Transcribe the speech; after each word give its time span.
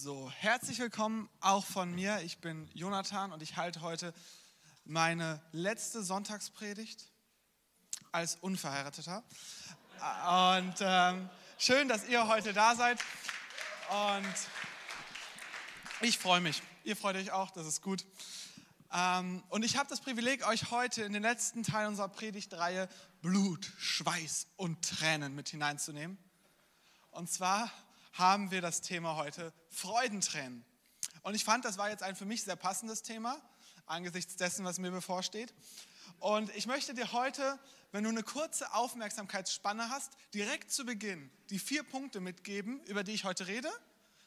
So, 0.00 0.30
herzlich 0.30 0.78
willkommen 0.78 1.28
auch 1.40 1.66
von 1.66 1.92
mir. 1.92 2.20
Ich 2.20 2.38
bin 2.38 2.70
Jonathan 2.72 3.32
und 3.32 3.42
ich 3.42 3.56
halte 3.56 3.80
heute 3.80 4.14
meine 4.84 5.42
letzte 5.50 6.04
Sonntagspredigt 6.04 7.04
als 8.12 8.36
Unverheirateter. 8.36 9.24
Und 10.60 10.74
ähm, 10.82 11.28
schön, 11.58 11.88
dass 11.88 12.06
ihr 12.06 12.28
heute 12.28 12.52
da 12.52 12.76
seid. 12.76 13.00
Und 13.90 14.34
ich 16.00 16.16
freue 16.16 16.42
mich. 16.42 16.62
Ihr 16.84 16.94
freut 16.94 17.16
euch 17.16 17.32
auch, 17.32 17.50
das 17.50 17.66
ist 17.66 17.82
gut. 17.82 18.06
Ähm, 18.92 19.42
und 19.48 19.64
ich 19.64 19.76
habe 19.76 19.88
das 19.88 20.00
Privileg, 20.00 20.46
euch 20.46 20.70
heute 20.70 21.02
in 21.02 21.12
den 21.12 21.22
letzten 21.22 21.64
Teil 21.64 21.88
unserer 21.88 22.08
Predigtreihe 22.08 22.88
Blut, 23.20 23.72
Schweiß 23.78 24.46
und 24.54 24.80
Tränen 24.80 25.34
mit 25.34 25.48
hineinzunehmen. 25.48 26.18
Und 27.10 27.28
zwar 27.28 27.68
haben 28.12 28.50
wir 28.50 28.60
das 28.60 28.80
Thema 28.80 29.16
heute 29.16 29.52
Freudentränen. 29.70 30.64
Und 31.22 31.34
ich 31.34 31.44
fand, 31.44 31.64
das 31.64 31.78
war 31.78 31.90
jetzt 31.90 32.02
ein 32.02 32.16
für 32.16 32.24
mich 32.24 32.44
sehr 32.44 32.56
passendes 32.56 33.02
Thema, 33.02 33.40
angesichts 33.86 34.36
dessen, 34.36 34.64
was 34.64 34.78
mir 34.78 34.90
bevorsteht. 34.90 35.54
Und 36.18 36.54
ich 36.56 36.66
möchte 36.66 36.94
dir 36.94 37.12
heute, 37.12 37.58
wenn 37.92 38.04
du 38.04 38.10
eine 38.10 38.22
kurze 38.22 38.72
Aufmerksamkeitsspanne 38.74 39.90
hast, 39.90 40.12
direkt 40.34 40.72
zu 40.72 40.84
Beginn 40.84 41.30
die 41.50 41.58
vier 41.58 41.82
Punkte 41.82 42.20
mitgeben, 42.20 42.80
über 42.84 43.04
die 43.04 43.12
ich 43.12 43.24
heute 43.24 43.46
rede. 43.46 43.70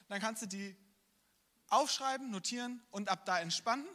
Dann 0.07 0.19
kannst 0.19 0.41
du 0.41 0.47
die 0.47 0.75
aufschreiben, 1.69 2.29
notieren 2.31 2.81
und 2.91 3.09
ab 3.09 3.25
da 3.25 3.39
entspannen. 3.39 3.87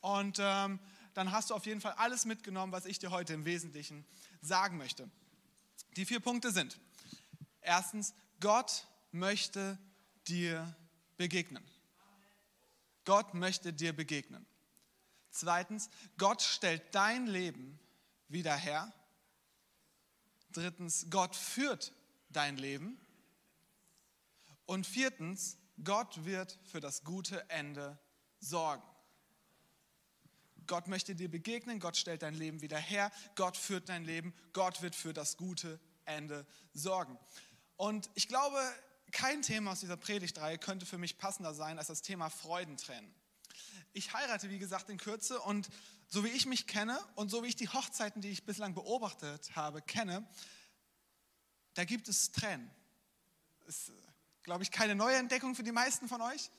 Und 0.00 0.38
ähm, 0.40 0.78
dann 1.14 1.32
hast 1.32 1.50
du 1.50 1.54
auf 1.54 1.66
jeden 1.66 1.80
Fall 1.80 1.92
alles 1.92 2.24
mitgenommen, 2.24 2.72
was 2.72 2.86
ich 2.86 2.98
dir 2.98 3.10
heute 3.10 3.34
im 3.34 3.44
Wesentlichen 3.44 4.06
sagen 4.40 4.78
möchte. 4.78 5.10
Die 5.96 6.06
vier 6.06 6.20
Punkte 6.20 6.52
sind, 6.52 6.78
erstens, 7.60 8.14
Gott 8.40 8.86
möchte 9.10 9.78
dir 10.26 10.76
begegnen. 11.16 11.64
Gott 13.04 13.34
möchte 13.34 13.72
dir 13.72 13.94
begegnen. 13.94 14.46
Zweitens, 15.30 15.88
Gott 16.16 16.42
stellt 16.42 16.94
dein 16.94 17.26
Leben 17.26 17.78
wieder 18.28 18.54
her. 18.56 18.92
Drittens, 20.52 21.06
Gott 21.10 21.36
führt 21.36 21.92
dein 22.30 22.56
Leben. 22.56 22.98
Und 24.66 24.86
viertens, 24.86 25.56
Gott 25.82 26.24
wird 26.24 26.58
für 26.64 26.80
das 26.80 27.04
gute 27.04 27.48
Ende 27.48 27.98
sorgen. 28.40 28.82
Gott 30.66 30.86
möchte 30.86 31.14
dir 31.14 31.30
begegnen, 31.30 31.80
Gott 31.80 31.96
stellt 31.96 32.22
dein 32.22 32.34
Leben 32.34 32.60
wieder 32.60 32.76
her, 32.76 33.10
Gott 33.36 33.56
führt 33.56 33.88
dein 33.88 34.04
Leben, 34.04 34.34
Gott 34.52 34.82
wird 34.82 34.94
für 34.94 35.14
das 35.14 35.38
gute 35.38 35.80
Ende 36.04 36.46
sorgen. 36.74 37.18
Und 37.76 38.10
ich 38.14 38.28
glaube, 38.28 38.60
kein 39.12 39.42
Thema 39.42 39.72
aus 39.72 39.80
dieser 39.80 39.96
Predigtreihe 39.96 40.58
könnte 40.58 40.86
für 40.86 40.98
mich 40.98 41.18
passender 41.18 41.54
sein 41.54 41.78
als 41.78 41.88
das 41.88 42.02
Thema 42.02 42.30
Freudentränen. 42.30 43.12
Ich 43.92 44.12
heirate, 44.12 44.50
wie 44.50 44.58
gesagt, 44.58 44.88
in 44.90 44.98
Kürze 44.98 45.40
und 45.40 45.68
so 46.08 46.24
wie 46.24 46.28
ich 46.28 46.46
mich 46.46 46.66
kenne 46.66 46.98
und 47.14 47.30
so 47.30 47.42
wie 47.42 47.48
ich 47.48 47.56
die 47.56 47.68
Hochzeiten, 47.68 48.22
die 48.22 48.30
ich 48.30 48.44
bislang 48.44 48.74
beobachtet 48.74 49.54
habe, 49.56 49.82
kenne, 49.82 50.26
da 51.74 51.84
gibt 51.84 52.08
es 52.08 52.32
Tränen. 52.32 52.70
Ist, 53.66 53.92
glaube 54.42 54.62
ich, 54.62 54.70
keine 54.70 54.94
neue 54.94 55.16
Entdeckung 55.16 55.54
für 55.54 55.62
die 55.62 55.72
meisten 55.72 56.08
von 56.08 56.20
euch. 56.22 56.50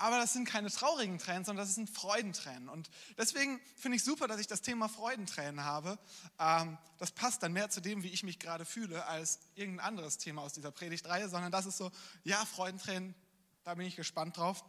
Aber 0.00 0.16
das 0.16 0.32
sind 0.32 0.46
keine 0.46 0.70
traurigen 0.70 1.18
Tränen, 1.18 1.44
sondern 1.44 1.66
das 1.66 1.74
sind 1.74 1.90
Freudentränen. 1.90 2.70
Und 2.70 2.88
deswegen 3.18 3.60
finde 3.76 3.96
ich 3.96 4.02
super, 4.02 4.28
dass 4.28 4.40
ich 4.40 4.46
das 4.46 4.62
Thema 4.62 4.88
Freudentränen 4.88 5.62
habe. 5.62 5.98
Ähm, 6.38 6.78
das 6.96 7.10
passt 7.10 7.42
dann 7.42 7.52
mehr 7.52 7.68
zu 7.68 7.82
dem, 7.82 8.02
wie 8.02 8.08
ich 8.08 8.22
mich 8.22 8.38
gerade 8.38 8.64
fühle, 8.64 9.04
als 9.04 9.40
irgendein 9.56 9.84
anderes 9.84 10.16
Thema 10.16 10.40
aus 10.40 10.54
dieser 10.54 10.70
Predigtreihe, 10.70 11.28
sondern 11.28 11.52
das 11.52 11.66
ist 11.66 11.76
so, 11.76 11.90
ja, 12.24 12.42
Freudentränen, 12.46 13.14
da 13.62 13.74
bin 13.74 13.86
ich 13.86 13.94
gespannt 13.94 14.38
drauf. 14.38 14.64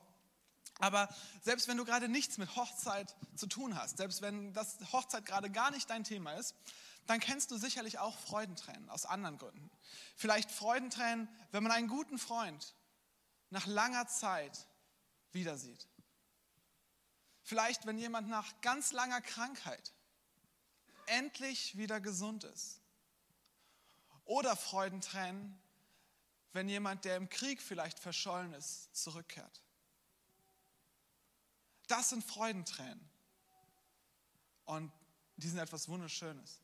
Aber 0.80 1.08
selbst 1.42 1.70
wenn 1.70 1.78
du 1.78 1.86
gerade 1.86 2.09
nichts 2.09 2.38
mit 2.38 2.54
Hochzeit 2.58 3.16
zu 3.38 3.48
tun 3.48 3.80
hast, 3.80 3.96
selbst 3.96 4.22
wenn 4.22 4.52
das 4.52 4.80
Hochzeit 4.92 5.25
gerade 5.25 5.50
gar 5.50 5.72
nicht 5.72 5.90
dein 5.90 6.03
Thema 6.03 6.34
ist, 6.34 6.56
dann 7.08 7.22
kennst 7.22 7.52
du 7.52 7.58
sicherlich 7.58 8.00
auch 8.00 8.18
Freudentränen 8.18 8.90
aus 8.90 9.06
anderen 9.06 9.38
Gründen. 9.38 9.72
Vielleicht 10.18 10.52
Freudentränen, 10.52 11.30
wenn 11.52 11.63
man 11.63 11.72
einen 11.72 11.88
guten 11.88 12.18
Freund 12.18 12.75
nach 13.50 13.66
langer 13.66 14.08
Zeit 14.08 14.68
wieder 15.34 15.58
sieht. 15.58 15.88
Vielleicht, 17.44 17.86
wenn 17.86 17.97
jemand 17.97 18.30
nach 18.30 18.62
ganz 18.62 18.92
langer 18.92 19.22
Krankheit 19.22 19.94
endlich 21.08 21.78
wieder 21.78 22.00
gesund 22.00 22.44
ist. 22.44 22.80
Oder 24.25 24.56
Freudentränen, 24.56 25.59
wenn 26.53 26.69
jemand, 26.69 27.06
der 27.06 27.18
im 27.18 27.30
Krieg 27.30 27.62
vielleicht 27.62 28.00
verschollen 28.00 28.53
ist, 28.53 28.96
zurückkehrt. 28.96 29.62
Das 31.88 32.09
sind 32.09 32.24
Freudentränen. 32.24 33.09
Und 34.66 34.92
die 35.36 35.50
sind 35.50 35.59
etwas 35.59 35.90
Wunderschönes. 35.90 36.62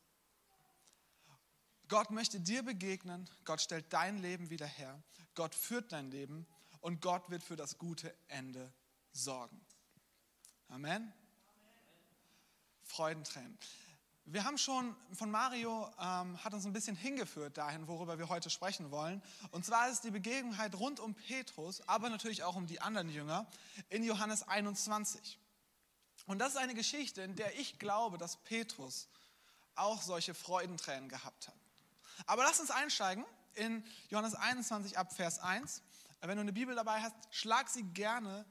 Gott 1.89 2.11
möchte 2.11 2.39
dir 2.39 2.63
begegnen, 2.63 3.29
Gott 3.43 3.61
stellt 3.61 3.91
dein 3.91 4.21
Leben 4.21 4.49
wieder 4.49 4.65
her, 4.65 5.01
Gott 5.35 5.55
führt 5.55 5.91
dein 5.91 6.11
Leben 6.11 6.45
und 6.87 7.01
Gott 7.01 7.29
wird 7.29 7.43
für 7.43 7.57
das 7.57 7.77
gute 7.77 8.15
Ende 8.29 8.71
sorgen. 9.11 9.59
Amen. 10.69 11.11
Freudentränen. 12.81 13.59
Wir 14.23 14.45
haben 14.45 14.57
schon 14.57 14.95
von 15.11 15.29
Mario, 15.29 15.91
ähm, 15.99 16.41
hat 16.41 16.53
uns 16.53 16.65
ein 16.65 16.71
bisschen 16.71 16.95
hingeführt 16.95 17.57
dahin, 17.57 17.89
worüber 17.89 18.17
wir 18.17 18.29
heute 18.29 18.49
sprechen 18.49 18.89
wollen. 18.89 19.21
Und 19.51 19.65
zwar 19.65 19.89
ist 19.89 20.05
die 20.05 20.11
Begebenheit 20.11 20.75
rund 20.75 21.01
um 21.01 21.13
Petrus, 21.13 21.85
aber 21.89 22.09
natürlich 22.09 22.43
auch 22.43 22.55
um 22.55 22.67
die 22.67 22.79
anderen 22.79 23.09
Jünger 23.09 23.47
in 23.89 24.01
Johannes 24.01 24.47
21. 24.47 25.37
Und 26.25 26.39
das 26.39 26.53
ist 26.53 26.57
eine 26.57 26.73
Geschichte, 26.73 27.21
in 27.21 27.35
der 27.35 27.59
ich 27.59 27.79
glaube, 27.79 28.17
dass 28.17 28.37
Petrus 28.37 29.09
auch 29.75 30.01
solche 30.01 30.33
Freudentränen 30.33 31.09
gehabt 31.09 31.49
hat. 31.49 31.59
Aber 32.27 32.43
lass 32.43 32.61
uns 32.61 32.71
einsteigen 32.71 33.25
in 33.55 33.83
Johannes 34.07 34.35
21 34.35 34.97
ab 34.97 35.11
Vers 35.11 35.39
1. 35.39 35.81
Wenn 36.21 36.37
du 36.37 36.41
eine 36.41 36.53
Bibel 36.53 36.75
dabei 36.75 37.01
hast, 37.01 37.15
schlag 37.29 37.69
sie 37.69 37.83
gerne 37.83 38.45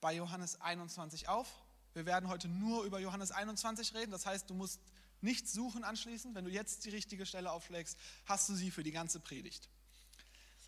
bei 0.00 0.14
Johannes 0.14 0.60
21 0.60 1.28
auf. 1.28 1.48
Wir 1.92 2.06
werden 2.06 2.28
heute 2.28 2.48
nur 2.48 2.84
über 2.84 2.98
Johannes 2.98 3.30
21 3.30 3.94
reden. 3.94 4.10
Das 4.10 4.26
heißt, 4.26 4.48
du 4.48 4.54
musst 4.54 4.80
nichts 5.20 5.52
suchen 5.52 5.84
anschließend. 5.84 6.34
Wenn 6.34 6.44
du 6.44 6.50
jetzt 6.50 6.84
die 6.84 6.90
richtige 6.90 7.26
Stelle 7.26 7.52
aufschlägst, 7.52 7.98
hast 8.24 8.48
du 8.48 8.54
sie 8.54 8.70
für 8.70 8.82
die 8.82 8.92
ganze 8.92 9.20
Predigt. 9.20 9.68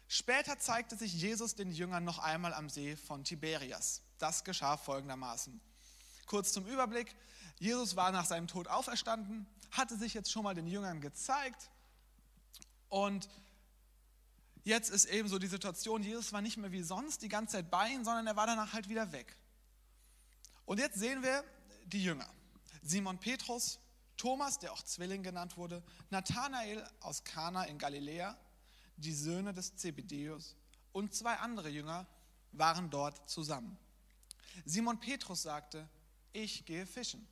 Später 0.09 0.59
zeigte 0.59 0.97
sich 0.97 1.15
Jesus 1.15 1.55
den 1.55 1.73
Jüngern 1.73 2.05
noch 2.05 2.19
einmal 2.19 2.53
am 2.53 2.69
See 2.69 2.97
von 2.97 3.25
Tiberias. 3.25 4.03
Das 4.19 4.45
geschah 4.45 4.77
folgendermaßen. 4.77 5.59
Kurz 6.27 6.53
zum 6.53 6.67
Überblick. 6.67 7.17
Jesus 7.59 7.97
war 7.97 8.13
nach 8.13 8.27
seinem 8.27 8.47
Tod 8.47 8.69
auferstanden, 8.69 9.47
hatte 9.71 9.97
sich 9.97 10.15
jetzt 10.15 10.31
schon 10.31 10.43
mal 10.43 10.55
den 10.55 10.67
Jüngern 10.67 11.01
gezeigt 11.01 11.71
und 12.89 13.29
Jetzt 14.65 14.91
ist 14.91 15.07
eben 15.07 15.29
so 15.29 15.39
die 15.39 15.49
Situation, 15.49 16.03
Jesus 16.03 16.33
war 16.33 16.41
nicht 16.41 16.57
mehr 16.57 16.71
wie 16.71 16.83
sonst 16.83 17.23
die 17.23 17.29
ganze 17.29 17.57
Zeit 17.57 17.71
bei 17.71 17.89
ihnen, 17.89 18.05
sondern 18.05 18.27
er 18.27 18.37
war 18.37 18.47
danach 18.47 18.73
halt 18.73 18.89
wieder 18.89 19.11
weg. 19.11 19.37
Und 20.65 20.79
jetzt 20.79 20.99
sehen 20.99 21.23
wir 21.23 21.45
die 21.87 22.05
Jünger. 22.05 22.29
Simon 22.83 23.19
Petrus, 23.19 23.81
Thomas, 24.17 24.59
der 24.59 24.73
auch 24.73 24.83
Zwilling 24.83 25.23
genannt 25.23 25.57
wurde, 25.57 25.83
Nathanael 26.11 26.89
aus 27.01 27.25
Kana 27.25 27.65
in 27.65 27.79
Galiläa, 27.79 28.39
die 28.97 29.13
Söhne 29.13 29.53
des 29.53 29.77
Zebedeus 29.77 30.57
und 30.93 31.15
zwei 31.15 31.35
andere 31.39 31.69
Jünger 31.69 32.07
waren 32.53 32.91
dort 32.91 33.29
zusammen. 33.29 33.77
Simon 34.65 35.01
Petrus 35.01 35.43
sagte, 35.43 35.89
ich 36.33 36.65
gehe 36.65 36.87
fischen. 36.87 37.27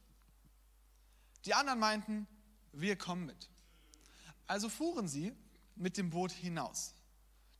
Die 1.44 1.54
anderen 1.54 1.78
meinten, 1.78 2.26
wir 2.72 2.96
kommen 2.96 3.26
mit. 3.26 3.48
Also 4.46 4.68
fuhren 4.68 5.08
sie 5.08 5.32
mit 5.76 5.96
dem 5.96 6.10
Boot 6.10 6.32
hinaus. 6.32 6.94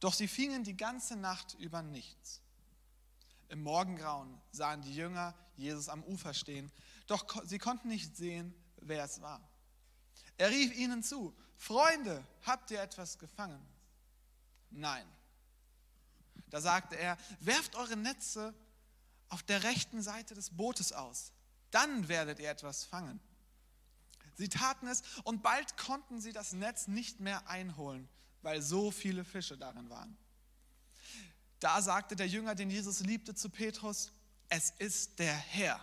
Doch 0.00 0.14
sie 0.14 0.28
fingen 0.28 0.64
die 0.64 0.76
ganze 0.76 1.16
Nacht 1.16 1.54
über 1.54 1.82
nichts. 1.82 2.40
Im 3.48 3.62
Morgengrauen 3.62 4.40
sahen 4.50 4.82
die 4.82 4.94
Jünger 4.94 5.34
Jesus 5.56 5.88
am 5.88 6.02
Ufer 6.04 6.34
stehen, 6.34 6.72
doch 7.06 7.26
sie 7.44 7.58
konnten 7.58 7.88
nicht 7.88 8.16
sehen, 8.16 8.54
wer 8.80 9.04
es 9.04 9.20
war. 9.20 9.40
Er 10.38 10.50
rief 10.50 10.74
ihnen 10.74 11.02
zu, 11.02 11.36
Freunde, 11.56 12.24
habt 12.46 12.70
ihr 12.70 12.80
etwas 12.80 13.18
gefangen? 13.18 13.60
Nein. 14.70 15.06
Da 16.48 16.60
sagte 16.60 16.96
er, 16.96 17.18
werft 17.40 17.76
eure 17.76 17.96
Netze 17.96 18.54
auf 19.28 19.42
der 19.42 19.62
rechten 19.62 20.02
Seite 20.02 20.34
des 20.34 20.50
Bootes 20.50 20.92
aus, 20.92 21.32
dann 21.70 22.08
werdet 22.08 22.38
ihr 22.38 22.50
etwas 22.50 22.84
fangen. 22.84 23.20
Sie 24.34 24.48
taten 24.48 24.86
es 24.86 25.02
und 25.24 25.42
bald 25.42 25.76
konnten 25.76 26.20
sie 26.20 26.32
das 26.32 26.52
Netz 26.52 26.88
nicht 26.88 27.20
mehr 27.20 27.48
einholen, 27.48 28.08
weil 28.42 28.62
so 28.62 28.90
viele 28.90 29.24
Fische 29.24 29.56
darin 29.56 29.88
waren. 29.90 30.16
Da 31.58 31.82
sagte 31.82 32.16
der 32.16 32.26
Jünger, 32.26 32.54
den 32.54 32.70
Jesus 32.70 33.00
liebte, 33.00 33.34
zu 33.34 33.50
Petrus, 33.50 34.12
es 34.48 34.70
ist 34.78 35.18
der 35.18 35.34
Herr. 35.34 35.80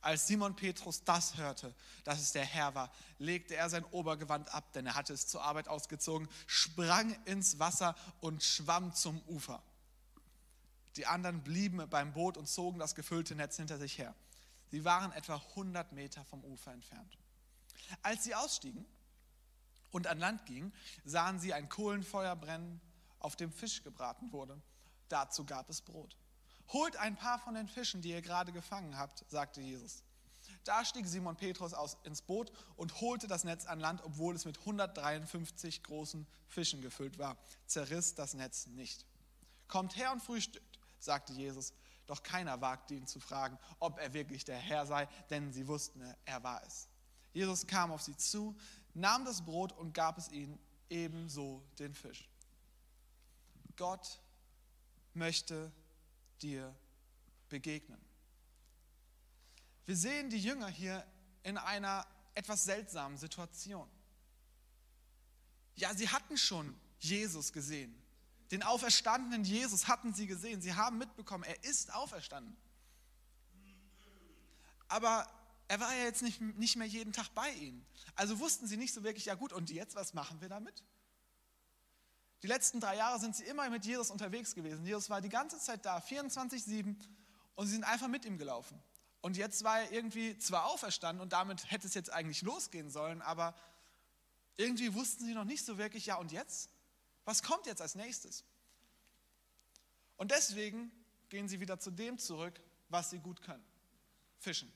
Als 0.00 0.26
Simon 0.26 0.54
Petrus 0.54 1.02
das 1.04 1.36
hörte, 1.36 1.74
dass 2.04 2.20
es 2.20 2.32
der 2.32 2.44
Herr 2.44 2.74
war, 2.74 2.92
legte 3.18 3.56
er 3.56 3.68
sein 3.68 3.84
Obergewand 3.84 4.52
ab, 4.54 4.72
denn 4.72 4.86
er 4.86 4.94
hatte 4.94 5.12
es 5.12 5.26
zur 5.26 5.42
Arbeit 5.42 5.68
ausgezogen, 5.68 6.28
sprang 6.46 7.16
ins 7.24 7.58
Wasser 7.58 7.96
und 8.20 8.42
schwamm 8.42 8.94
zum 8.94 9.20
Ufer. 9.22 9.62
Die 10.96 11.06
anderen 11.06 11.42
blieben 11.42 11.88
beim 11.88 12.12
Boot 12.12 12.36
und 12.36 12.48
zogen 12.48 12.78
das 12.78 12.94
gefüllte 12.94 13.34
Netz 13.34 13.56
hinter 13.56 13.78
sich 13.78 13.98
her. 13.98 14.14
Sie 14.70 14.84
waren 14.84 15.12
etwa 15.12 15.36
100 15.50 15.92
Meter 15.92 16.24
vom 16.24 16.44
Ufer 16.44 16.72
entfernt. 16.72 17.18
Als 18.02 18.24
sie 18.24 18.34
ausstiegen 18.34 18.84
und 19.90 20.06
an 20.06 20.18
Land 20.18 20.46
gingen, 20.46 20.72
sahen 21.04 21.38
sie 21.38 21.52
ein 21.52 21.68
Kohlenfeuer 21.68 22.36
brennen, 22.36 22.80
auf 23.18 23.36
dem 23.36 23.52
Fisch 23.52 23.82
gebraten 23.82 24.32
wurde. 24.32 24.60
Dazu 25.08 25.44
gab 25.44 25.68
es 25.70 25.80
Brot. 25.80 26.16
Holt 26.68 26.96
ein 26.96 27.16
paar 27.16 27.38
von 27.38 27.54
den 27.54 27.68
Fischen, 27.68 28.02
die 28.02 28.10
ihr 28.10 28.22
gerade 28.22 28.52
gefangen 28.52 28.98
habt, 28.98 29.24
sagte 29.28 29.60
Jesus. 29.60 30.02
Da 30.64 30.84
stieg 30.84 31.06
Simon 31.06 31.36
Petrus 31.36 31.72
aus, 31.72 31.96
ins 32.04 32.22
Boot 32.22 32.52
und 32.76 33.00
holte 33.00 33.26
das 33.26 33.44
Netz 33.44 33.66
an 33.66 33.80
Land, 33.80 34.02
obwohl 34.04 34.34
es 34.34 34.44
mit 34.44 34.58
153 34.58 35.82
großen 35.82 36.26
Fischen 36.46 36.82
gefüllt 36.82 37.18
war. 37.18 37.36
Zerriss 37.66 38.14
das 38.14 38.34
Netz 38.34 38.66
nicht. 38.66 39.06
Kommt 39.66 39.96
her 39.96 40.12
und 40.12 40.22
frühstückt, 40.22 40.78
sagte 40.98 41.32
Jesus. 41.32 41.72
Doch 42.06 42.22
keiner 42.22 42.60
wagte 42.60 42.94
ihn 42.94 43.06
zu 43.06 43.20
fragen, 43.20 43.58
ob 43.78 43.98
er 43.98 44.14
wirklich 44.14 44.44
der 44.44 44.56
Herr 44.56 44.86
sei, 44.86 45.06
denn 45.30 45.52
sie 45.52 45.68
wussten, 45.68 46.02
er 46.24 46.42
war 46.42 46.62
es. 46.64 46.88
Jesus 47.32 47.66
kam 47.66 47.92
auf 47.92 48.02
sie 48.02 48.16
zu, 48.16 48.56
nahm 48.98 49.24
das 49.24 49.44
Brot 49.44 49.72
und 49.72 49.92
gab 49.92 50.18
es 50.18 50.30
ihnen, 50.30 50.58
ebenso 50.90 51.62
den 51.78 51.94
Fisch. 51.94 52.28
Gott 53.76 54.20
möchte 55.14 55.72
dir 56.42 56.74
begegnen. 57.48 58.00
Wir 59.86 59.96
sehen 59.96 60.30
die 60.30 60.38
Jünger 60.38 60.68
hier 60.68 61.06
in 61.42 61.56
einer 61.56 62.06
etwas 62.34 62.64
seltsamen 62.64 63.16
Situation. 63.16 63.88
Ja, 65.76 65.94
sie 65.94 66.08
hatten 66.08 66.36
schon 66.36 66.78
Jesus 66.98 67.52
gesehen. 67.52 67.94
Den 68.50 68.62
auferstandenen 68.62 69.44
Jesus 69.44 69.88
hatten 69.88 70.12
sie 70.12 70.26
gesehen. 70.26 70.60
Sie 70.60 70.74
haben 70.74 70.98
mitbekommen, 70.98 71.44
er 71.44 71.62
ist 71.64 71.92
auferstanden. 71.94 72.56
Aber 74.88 75.26
er 75.68 75.80
war 75.80 75.94
ja 75.94 76.04
jetzt 76.04 76.22
nicht, 76.22 76.40
nicht 76.40 76.76
mehr 76.76 76.86
jeden 76.86 77.12
Tag 77.12 77.28
bei 77.34 77.50
ihnen. 77.52 77.86
Also 78.14 78.38
wussten 78.40 78.66
sie 78.66 78.78
nicht 78.78 78.94
so 78.94 79.04
wirklich, 79.04 79.26
ja 79.26 79.34
gut, 79.34 79.52
und 79.52 79.70
jetzt, 79.70 79.94
was 79.94 80.14
machen 80.14 80.40
wir 80.40 80.48
damit? 80.48 80.82
Die 82.42 82.46
letzten 82.46 82.80
drei 82.80 82.96
Jahre 82.96 83.20
sind 83.20 83.36
sie 83.36 83.44
immer 83.44 83.68
mit 83.68 83.84
Jesus 83.84 84.10
unterwegs 84.10 84.54
gewesen. 84.54 84.84
Jesus 84.86 85.10
war 85.10 85.20
die 85.20 85.28
ganze 85.28 85.58
Zeit 85.58 85.84
da, 85.84 85.98
24-7, 85.98 86.96
und 87.54 87.66
sie 87.66 87.72
sind 87.72 87.84
einfach 87.84 88.08
mit 88.08 88.24
ihm 88.24 88.38
gelaufen. 88.38 88.80
Und 89.20 89.36
jetzt 89.36 89.64
war 89.64 89.80
er 89.80 89.92
irgendwie 89.92 90.38
zwar 90.38 90.66
auferstanden 90.66 91.20
und 91.20 91.32
damit 91.32 91.70
hätte 91.70 91.86
es 91.86 91.94
jetzt 91.94 92.10
eigentlich 92.12 92.42
losgehen 92.42 92.88
sollen, 92.88 93.20
aber 93.20 93.54
irgendwie 94.56 94.94
wussten 94.94 95.26
sie 95.26 95.34
noch 95.34 95.44
nicht 95.44 95.64
so 95.64 95.76
wirklich, 95.76 96.06
ja 96.06 96.16
und 96.16 96.32
jetzt? 96.32 96.70
Was 97.24 97.42
kommt 97.42 97.66
jetzt 97.66 97.82
als 97.82 97.94
nächstes? 97.94 98.44
Und 100.16 100.30
deswegen 100.30 100.90
gehen 101.28 101.48
sie 101.48 101.60
wieder 101.60 101.78
zu 101.78 101.90
dem 101.90 102.18
zurück, 102.18 102.60
was 102.88 103.10
sie 103.10 103.18
gut 103.18 103.42
können. 103.42 103.64
Fischen. 104.38 104.72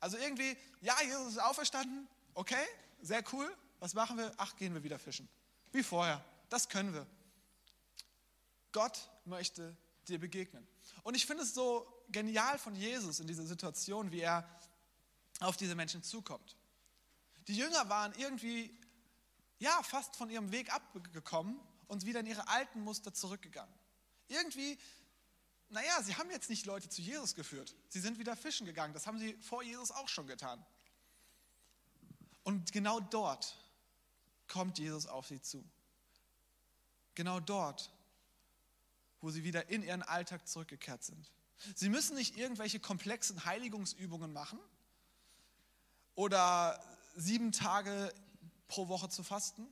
Also 0.00 0.16
irgendwie, 0.18 0.56
ja, 0.80 0.94
Jesus 1.02 1.32
ist 1.32 1.38
auferstanden, 1.38 2.06
okay, 2.34 2.64
sehr 3.00 3.22
cool. 3.32 3.54
Was 3.80 3.94
machen 3.94 4.16
wir? 4.16 4.32
Ach, 4.36 4.56
gehen 4.56 4.74
wir 4.74 4.82
wieder 4.82 4.98
fischen. 4.98 5.28
Wie 5.72 5.82
vorher. 5.82 6.24
Das 6.48 6.68
können 6.68 6.94
wir. 6.94 7.06
Gott 8.72 9.10
möchte 9.24 9.76
dir 10.08 10.18
begegnen. 10.18 10.66
Und 11.02 11.14
ich 11.14 11.26
finde 11.26 11.42
es 11.42 11.54
so 11.54 11.86
genial 12.08 12.58
von 12.58 12.74
Jesus 12.74 13.20
in 13.20 13.26
dieser 13.26 13.46
Situation, 13.46 14.12
wie 14.12 14.20
er 14.20 14.48
auf 15.40 15.56
diese 15.56 15.74
Menschen 15.74 16.02
zukommt. 16.02 16.56
Die 17.48 17.56
Jünger 17.56 17.88
waren 17.88 18.12
irgendwie, 18.16 18.76
ja, 19.58 19.82
fast 19.82 20.16
von 20.16 20.30
ihrem 20.30 20.52
Weg 20.52 20.72
abgekommen 20.72 21.60
und 21.88 22.04
wieder 22.04 22.20
in 22.20 22.26
ihre 22.26 22.48
alten 22.48 22.80
Muster 22.80 23.12
zurückgegangen. 23.12 23.74
Irgendwie, 24.28 24.78
naja, 25.68 26.02
sie 26.02 26.14
haben 26.16 26.30
jetzt 26.30 26.48
nicht 26.48 26.66
Leute 26.66 26.88
zu 26.88 27.02
Jesus 27.02 27.34
geführt. 27.34 27.74
Sie 27.88 28.00
sind 28.00 28.18
wieder 28.18 28.36
fischen 28.36 28.66
gegangen. 28.66 28.94
Das 28.94 29.06
haben 29.06 29.18
sie 29.18 29.34
vor 29.34 29.62
Jesus 29.62 29.90
auch 29.90 30.08
schon 30.08 30.26
getan. 30.26 30.64
Und 32.44 32.72
genau 32.72 33.00
dort 33.00 33.56
kommt 34.46 34.78
Jesus 34.78 35.06
auf 35.06 35.26
sie 35.26 35.42
zu. 35.42 35.64
Genau 37.14 37.40
dort, 37.40 37.92
wo 39.20 39.30
sie 39.30 39.42
wieder 39.42 39.68
in 39.68 39.82
ihren 39.82 40.02
Alltag 40.02 40.46
zurückgekehrt 40.46 41.02
sind. 41.02 41.32
Sie 41.74 41.88
müssen 41.88 42.16
nicht 42.16 42.36
irgendwelche 42.36 42.78
komplexen 42.78 43.44
Heiligungsübungen 43.44 44.32
machen 44.32 44.60
oder 46.14 46.80
sieben 47.16 47.50
Tage 47.50 48.12
pro 48.68 48.88
Woche 48.88 49.08
zu 49.08 49.22
fasten 49.22 49.66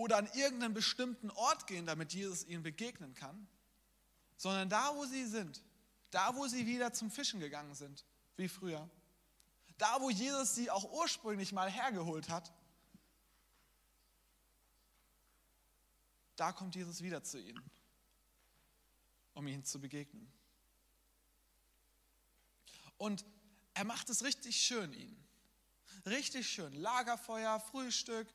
oder 0.00 0.16
an 0.16 0.26
irgendeinen 0.32 0.72
bestimmten 0.72 1.30
Ort 1.30 1.66
gehen, 1.66 1.84
damit 1.84 2.14
Jesus 2.14 2.44
ihnen 2.44 2.62
begegnen 2.62 3.14
kann, 3.14 3.46
sondern 4.36 4.70
da, 4.70 4.96
wo 4.96 5.04
sie 5.04 5.26
sind, 5.26 5.62
da, 6.10 6.34
wo 6.34 6.46
sie 6.46 6.66
wieder 6.66 6.92
zum 6.94 7.10
Fischen 7.10 7.38
gegangen 7.38 7.74
sind, 7.74 8.06
wie 8.36 8.48
früher, 8.48 8.88
da, 9.76 10.00
wo 10.00 10.08
Jesus 10.08 10.54
sie 10.54 10.70
auch 10.70 10.90
ursprünglich 10.90 11.52
mal 11.52 11.70
hergeholt 11.70 12.30
hat, 12.30 12.50
da 16.36 16.52
kommt 16.52 16.74
Jesus 16.74 17.02
wieder 17.02 17.22
zu 17.22 17.38
ihnen, 17.38 17.62
um 19.34 19.46
ihnen 19.46 19.64
zu 19.64 19.78
begegnen. 19.78 20.32
Und 22.96 23.26
er 23.74 23.84
macht 23.84 24.08
es 24.08 24.24
richtig 24.24 24.56
schön 24.56 24.94
ihnen. 24.94 25.26
Richtig 26.06 26.48
schön. 26.48 26.72
Lagerfeuer, 26.72 27.60
Frühstück. 27.60 28.26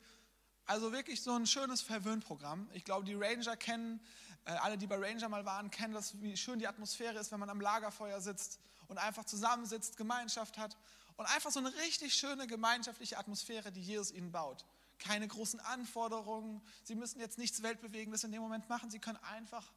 Also 0.66 0.92
wirklich 0.92 1.22
so 1.22 1.32
ein 1.32 1.46
schönes 1.46 1.80
Verwöhnprogramm. 1.80 2.68
Ich 2.74 2.84
glaube, 2.84 3.04
die 3.04 3.14
Ranger 3.14 3.56
kennen, 3.56 4.00
äh, 4.44 4.50
alle, 4.50 4.76
die 4.76 4.86
bei 4.86 4.96
Ranger 4.96 5.28
mal 5.28 5.44
waren, 5.44 5.70
kennen 5.70 5.94
das, 5.94 6.20
wie 6.20 6.36
schön 6.36 6.58
die 6.58 6.66
Atmosphäre 6.66 7.18
ist, 7.18 7.32
wenn 7.32 7.40
man 7.40 7.50
am 7.50 7.60
Lagerfeuer 7.60 8.20
sitzt 8.20 8.58
und 8.88 8.98
einfach 8.98 9.24
zusammensitzt, 9.24 9.96
Gemeinschaft 9.96 10.58
hat. 10.58 10.76
Und 11.16 11.26
einfach 11.26 11.50
so 11.50 11.60
eine 11.60 11.74
richtig 11.76 12.14
schöne 12.14 12.46
gemeinschaftliche 12.46 13.16
Atmosphäre, 13.16 13.72
die 13.72 13.80
Jesus 13.80 14.10
ihnen 14.10 14.32
baut 14.32 14.64
keine 14.98 15.28
großen 15.28 15.60
Anforderungen. 15.60 16.62
Sie 16.82 16.94
müssen 16.94 17.20
jetzt 17.20 17.38
nichts 17.38 17.62
Weltbewegendes 17.62 18.24
in 18.24 18.32
dem 18.32 18.42
Moment 18.42 18.68
machen. 18.68 18.90
Sie 18.90 18.98
können 18.98 19.18
einfach 19.18 19.72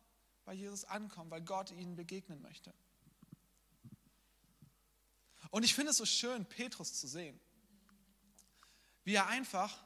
bei 0.46 0.54
Jesus 0.54 0.86
ankommen, 0.86 1.30
weil 1.32 1.42
Gott 1.42 1.72
ihnen 1.72 1.96
begegnen 1.96 2.42
möchte. 2.42 2.74
Und 5.52 5.64
ich 5.64 5.74
finde 5.74 5.92
es 5.92 5.98
so 5.98 6.06
schön, 6.06 6.46
Petrus 6.46 6.94
zu 6.94 7.08
sehen, 7.08 7.40
wie 9.04 9.16
er 9.16 9.28
einfach 9.28 9.84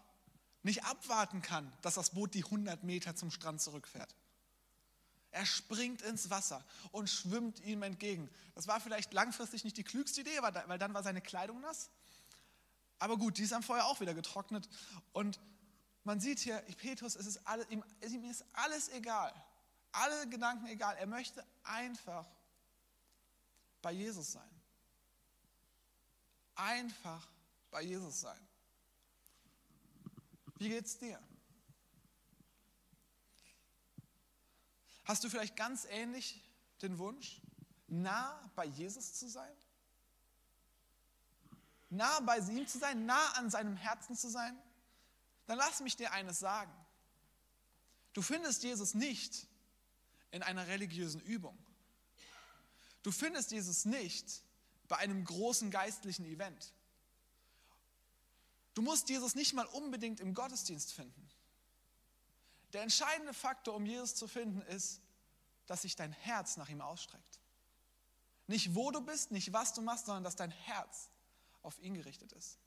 nicht 0.64 0.86
abwarten 0.86 1.42
kann, 1.42 1.72
dass 1.82 1.96
das 1.96 2.12
Boot 2.12 2.34
die 2.34 2.46
100 2.46 2.84
Meter 2.84 3.16
zum 3.16 3.32
Strand 3.32 3.62
zurückfährt. 3.62 4.16
Er 5.32 5.46
springt 5.46 6.02
ins 6.04 6.30
Wasser 6.30 6.64
und 6.92 7.10
schwimmt 7.10 7.60
ihm 7.62 7.82
entgegen. 7.84 8.30
Das 8.56 8.68
war 8.68 8.80
vielleicht 8.80 9.14
langfristig 9.14 9.64
nicht 9.64 9.78
die 9.78 9.84
klügste 9.84 10.22
Idee, 10.22 10.42
weil 10.42 10.78
dann 10.78 10.94
war 10.94 11.04
seine 11.04 11.22
Kleidung 11.22 11.60
nass. 11.60 11.90
Aber 13.00 13.18
gut, 13.18 13.38
die 13.38 13.44
ist 13.44 13.52
am 13.52 13.64
Feuer 13.64 13.84
auch 13.86 14.00
wieder 14.00 14.14
getrocknet. 14.14 14.70
Und 15.12 15.40
man 16.04 16.20
sieht 16.20 16.40
hier, 16.40 16.58
Petrus, 16.78 17.16
es 17.16 17.26
ist 17.26 17.48
alles, 17.48 17.68
ihm, 17.70 17.84
ihm 18.08 18.24
ist 18.26 18.46
alles 18.54 18.90
egal. 18.90 19.34
Alle 19.92 20.28
Gedanken 20.30 20.68
egal. 20.68 20.96
Er 20.98 21.08
möchte 21.08 21.44
einfach 21.64 22.28
bei 23.82 23.92
Jesus 23.92 24.34
sein. 24.34 24.62
Einfach 26.56 27.28
bei 27.72 27.82
Jesus 27.82 28.22
sein. 28.22 28.48
Wie 30.56 30.70
geht's 30.70 30.98
dir? 30.98 31.20
Hast 35.06 35.24
du 35.24 35.30
vielleicht 35.30 35.56
ganz 35.56 35.86
ähnlich 35.90 36.42
den 36.82 36.98
Wunsch, 36.98 37.42
nah 37.88 38.50
bei 38.56 38.66
Jesus 38.66 39.14
zu 39.14 39.28
sein? 39.28 39.54
nah 41.94 42.20
bei 42.22 42.40
ihm 42.40 42.68
zu 42.68 42.80
sein, 42.80 43.06
nah 43.06 43.32
an 43.34 43.50
seinem 43.50 43.76
Herzen 43.76 44.16
zu 44.16 44.30
sein, 44.30 44.58
dann 45.46 45.58
lass 45.58 45.80
mich 45.82 45.96
dir 45.96 46.12
eines 46.12 46.40
sagen. 46.40 46.74
Du 48.14 48.22
findest 48.22 48.64
Jesus 48.64 48.94
nicht 48.94 49.48
in 50.32 50.44
einer 50.44 50.68
religiösen 50.68 51.22
Übung. 51.22 51.58
Du 53.04 53.12
findest 53.12 53.52
Jesus 53.52 53.86
nicht 53.86 54.44
bei 54.88 54.98
einem 54.98 55.24
großen 55.24 55.72
geistlichen 55.72 56.26
Event. 56.26 56.74
Du 58.74 58.82
musst 58.82 59.10
Jesus 59.10 59.36
nicht 59.36 59.54
mal 59.54 59.66
unbedingt 59.68 60.20
im 60.20 60.34
Gottesdienst 60.34 60.94
finden. 60.94 61.30
Der 62.74 62.82
entscheidende 62.82 63.34
Faktor, 63.34 63.76
um 63.76 63.86
Jesus 63.86 64.16
zu 64.16 64.28
finden, 64.28 64.62
ist, 64.62 65.00
dass 65.68 65.84
sich 65.84 65.96
dein 65.96 66.12
Herz 66.12 66.58
nach 66.58 66.70
ihm 66.70 66.82
ausstreckt. 66.82 67.40
Nicht 68.48 68.76
wo 68.76 68.92
du 68.92 69.02
bist, 69.02 69.32
nicht 69.32 69.54
was 69.54 69.74
du 69.74 69.82
machst, 69.82 70.08
sondern 70.08 70.24
dass 70.24 70.36
dein 70.36 70.52
Herz 70.52 71.10
auf 71.62 71.80
ihn 71.80 71.94
gerichtet 71.94 72.32
ist. 72.34 72.58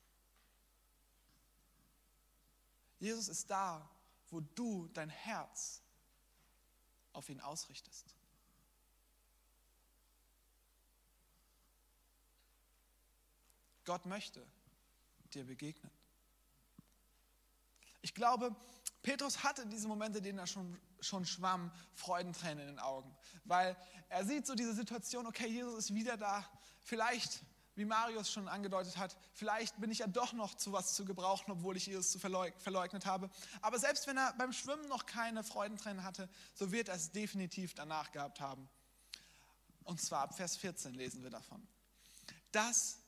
Jesus 2.98 3.28
ist 3.28 3.50
da, 3.50 3.88
wo 4.30 4.40
du 4.40 4.88
dein 4.88 5.10
Herz 5.10 5.82
auf 7.12 7.28
ihn 7.28 7.40
ausrichtest. 7.40 8.14
Gott 13.84 14.06
möchte 14.06 14.44
dir 15.32 15.44
begegnen. 15.44 15.95
Ich 18.06 18.14
glaube, 18.14 18.54
Petrus 19.02 19.42
hatte 19.42 19.66
diese 19.66 19.88
Momente, 19.88 20.18
in 20.18 20.24
denen 20.24 20.38
er 20.38 20.46
schon, 20.46 20.80
schon 21.00 21.26
schwamm, 21.26 21.72
Freudentränen 21.92 22.60
in 22.60 22.66
den 22.68 22.78
Augen. 22.78 23.12
Weil 23.42 23.76
er 24.08 24.24
sieht 24.24 24.46
so 24.46 24.54
diese 24.54 24.74
Situation, 24.74 25.26
okay, 25.26 25.48
Jesus 25.48 25.76
ist 25.76 25.94
wieder 25.94 26.16
da. 26.16 26.48
Vielleicht, 26.84 27.42
wie 27.74 27.84
Marius 27.84 28.30
schon 28.30 28.46
angedeutet 28.46 28.96
hat, 28.96 29.16
vielleicht 29.32 29.80
bin 29.80 29.90
ich 29.90 29.98
ja 29.98 30.06
doch 30.06 30.32
noch 30.34 30.54
zu 30.54 30.72
was 30.72 30.94
zu 30.94 31.04
gebrauchen, 31.04 31.50
obwohl 31.50 31.76
ich 31.76 31.86
Jesus 31.86 32.16
verleugnet 32.20 33.06
habe. 33.06 33.28
Aber 33.60 33.80
selbst 33.80 34.06
wenn 34.06 34.18
er 34.18 34.32
beim 34.34 34.52
Schwimmen 34.52 34.86
noch 34.86 35.04
keine 35.04 35.42
Freudentränen 35.42 36.04
hatte, 36.04 36.28
so 36.54 36.70
wird 36.70 36.88
er 36.88 36.94
es 36.94 37.10
definitiv 37.10 37.74
danach 37.74 38.12
gehabt 38.12 38.40
haben. 38.40 38.68
Und 39.82 40.00
zwar 40.00 40.20
ab 40.20 40.36
Vers 40.36 40.56
14 40.56 40.94
lesen 40.94 41.24
wir 41.24 41.30
davon. 41.30 41.66
Das 42.52 43.00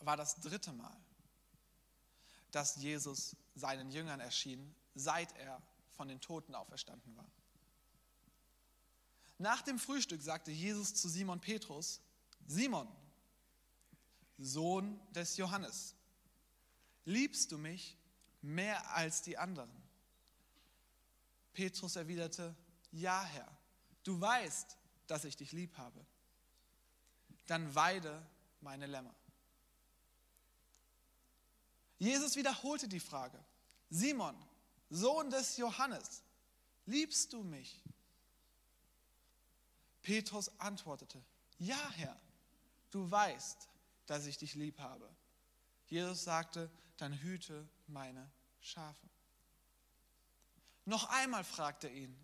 war 0.00 0.18
das 0.18 0.40
dritte 0.40 0.74
Mal, 0.74 0.94
dass 2.50 2.76
Jesus 2.76 3.34
seinen 3.56 3.90
Jüngern 3.90 4.20
erschien, 4.20 4.72
seit 4.94 5.36
er 5.38 5.60
von 5.90 6.06
den 6.06 6.20
Toten 6.20 6.54
auferstanden 6.54 7.16
war. 7.16 7.28
Nach 9.38 9.62
dem 9.62 9.78
Frühstück 9.78 10.22
sagte 10.22 10.50
Jesus 10.50 10.94
zu 10.94 11.08
Simon 11.08 11.40
Petrus, 11.40 12.00
Simon, 12.46 12.88
Sohn 14.38 15.00
des 15.12 15.36
Johannes, 15.36 15.94
liebst 17.04 17.50
du 17.50 17.58
mich 17.58 17.96
mehr 18.42 18.94
als 18.94 19.22
die 19.22 19.36
anderen? 19.36 19.70
Petrus 21.52 21.96
erwiderte, 21.96 22.54
ja 22.92 23.24
Herr, 23.24 23.50
du 24.04 24.20
weißt, 24.20 24.76
dass 25.06 25.24
ich 25.24 25.36
dich 25.36 25.52
lieb 25.52 25.76
habe. 25.78 26.04
Dann 27.46 27.74
weide 27.74 28.26
meine 28.60 28.86
Lämmer. 28.86 29.14
Jesus 31.98 32.36
wiederholte 32.36 32.88
die 32.88 33.00
Frage, 33.00 33.42
Simon, 33.88 34.36
Sohn 34.90 35.30
des 35.30 35.56
Johannes, 35.56 36.22
liebst 36.84 37.32
du 37.32 37.42
mich? 37.42 37.82
Petrus 40.02 40.48
antwortete, 40.60 41.22
ja 41.58 41.90
Herr, 41.92 42.20
du 42.90 43.10
weißt, 43.10 43.68
dass 44.06 44.26
ich 44.26 44.38
dich 44.38 44.54
lieb 44.54 44.78
habe. 44.78 45.08
Jesus 45.86 46.24
sagte, 46.24 46.70
dann 46.98 47.12
hüte 47.12 47.68
meine 47.86 48.30
Schafe. 48.60 49.08
Noch 50.84 51.08
einmal 51.10 51.44
fragte 51.44 51.88
er 51.88 51.94
ihn, 51.94 52.16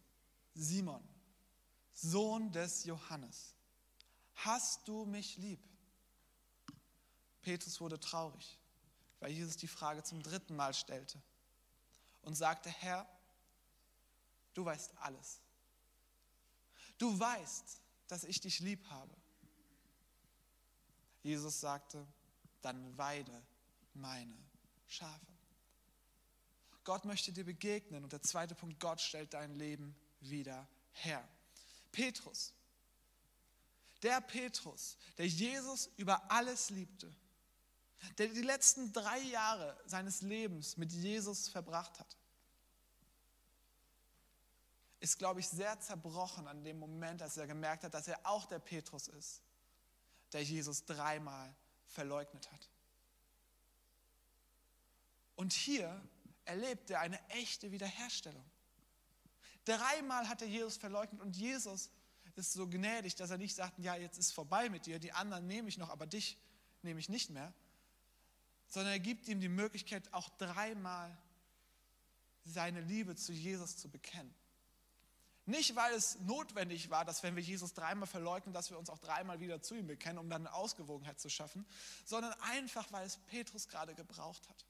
Simon, 0.55 1.03
Sohn 1.95 2.53
des 2.53 2.85
Johannes, 2.85 3.55
hast 4.35 4.87
du 4.87 5.05
mich 5.07 5.37
lieb? 5.39 5.61
Petrus 7.41 7.81
wurde 7.81 7.99
traurig 7.99 8.59
weil 9.23 9.31
Jesus 9.31 9.57
die 9.57 9.69
Frage 9.69 10.03
zum 10.03 10.21
dritten 10.21 10.57
Mal 10.57 10.75
stellte 10.75 11.17
und 12.23 12.35
sagte, 12.35 12.69
Herr, 12.69 13.09
du 14.53 14.65
weißt 14.65 14.99
alles. 14.99 15.41
Du 16.99 17.17
weißt, 17.19 17.81
dass 18.09 18.25
ich 18.25 18.41
dich 18.41 18.59
lieb 18.59 18.85
habe. 18.91 19.15
Jesus 21.23 21.61
sagte, 21.61 22.05
dann 22.63 22.99
weide 22.99 23.47
meine 23.95 24.37
Schafe. 24.89 25.33
Gott 26.83 27.05
möchte 27.05 27.33
dir 27.33 27.45
begegnen 27.45 28.03
und 28.03 28.13
der 28.13 28.23
zweite 28.23 28.57
Punkt, 28.57 28.81
Gott 28.81 29.01
stellt 29.01 29.35
dein 29.35 29.55
Leben 29.55 29.95
wieder 30.19 30.67
her. 30.95 31.27
Petrus, 31.93 32.53
der 34.03 34.21
Petrus, 34.21 34.97
der 35.17 35.29
Jesus 35.29 35.91
über 35.97 36.29
alles 36.29 36.71
liebte, 36.71 37.15
der 38.19 38.29
die 38.29 38.43
letzten 38.43 38.93
drei 38.93 39.19
Jahre 39.19 39.77
seines 39.87 40.23
Lebens 40.23 40.77
mit 40.77 40.93
Jesus 40.93 41.49
verbracht 41.49 41.99
hat, 41.99 42.17
ist, 45.01 45.19
glaube 45.19 45.41
ich, 45.41 45.49
sehr 45.49 45.79
zerbrochen 45.81 46.47
an 46.47 46.63
dem 46.63 46.79
Moment, 46.79 47.23
als 47.23 47.37
er 47.37 47.47
gemerkt 47.47 47.85
hat, 47.85 47.95
dass 47.95 48.07
er 48.07 48.21
auch 48.25 48.47
der 48.47 48.61
Petrus 48.61 49.09
ist, 49.09 49.43
der 50.33 50.45
Jesus 50.45 50.85
dreimal 50.85 51.53
verleugnet 51.87 52.51
hat. 52.53 52.69
Und 55.35 55.53
hier 55.53 56.01
erlebt 56.45 56.91
er 56.91 57.01
eine 57.01 57.19
echte 57.31 57.73
Wiederherstellung. 57.73 58.45
Dreimal 59.65 60.29
hat 60.29 60.43
er 60.43 60.49
Jesus 60.49 60.77
verleugnet 60.77 61.21
und 61.21 61.37
Jesus 61.37 61.91
ist 62.37 62.53
so 62.53 62.69
gnädig, 62.69 63.15
dass 63.17 63.31
er 63.31 63.39
nicht 63.39 63.55
sagt, 63.55 63.79
ja, 63.79 63.97
jetzt 63.97 64.19
ist 64.19 64.33
vorbei 64.33 64.71
mit 64.71 64.87
dir, 64.87 64.99
die 64.99 65.13
anderen 65.13 65.47
nehme 65.47 65.69
ich 65.69 65.79
noch, 65.79 65.91
aber 65.91 66.07
dich 66.07 66.39
nehme 66.83 66.99
ich 66.99 67.09
nicht 67.09 67.31
mehr, 67.31 67.53
sondern 68.73 68.95
er 68.95 69.01
gibt 69.01 69.29
ihm 69.29 69.39
die 69.39 69.51
Möglichkeit, 69.51 70.11
auch 70.15 70.31
dreimal 70.39 71.15
seine 72.43 72.81
Liebe 72.81 73.15
zu 73.15 73.35
Jesus 73.35 73.77
zu 73.77 73.91
bekennen. 73.91 74.35
Nicht, 75.45 75.77
weil 75.77 75.93
es 75.93 76.19
notwendig 76.21 76.89
war, 76.89 77.05
dass 77.05 77.23
wenn 77.23 77.37
wir 77.37 77.43
Jesus 77.43 77.75
dreimal 77.75 78.07
verleugnen, 78.07 78.55
dass 78.55 78.71
wir 78.71 78.79
uns 78.79 78.89
auch 78.89 78.99
dreimal 78.99 79.41
wieder 79.41 79.61
zu 79.61 79.75
ihm 79.75 79.89
bekennen, 79.89 80.19
um 80.19 80.31
dann 80.31 80.47
eine 80.47 80.55
Ausgewogenheit 80.55 81.21
zu 81.21 81.29
schaffen, 81.29 81.67
sondern 82.07 82.33
einfach, 82.41 82.91
weil 82.93 83.05
es 83.05 83.19
Petrus 83.27 83.69
gerade 83.69 83.95
gebraucht 83.95 84.49
hat. 84.49 84.65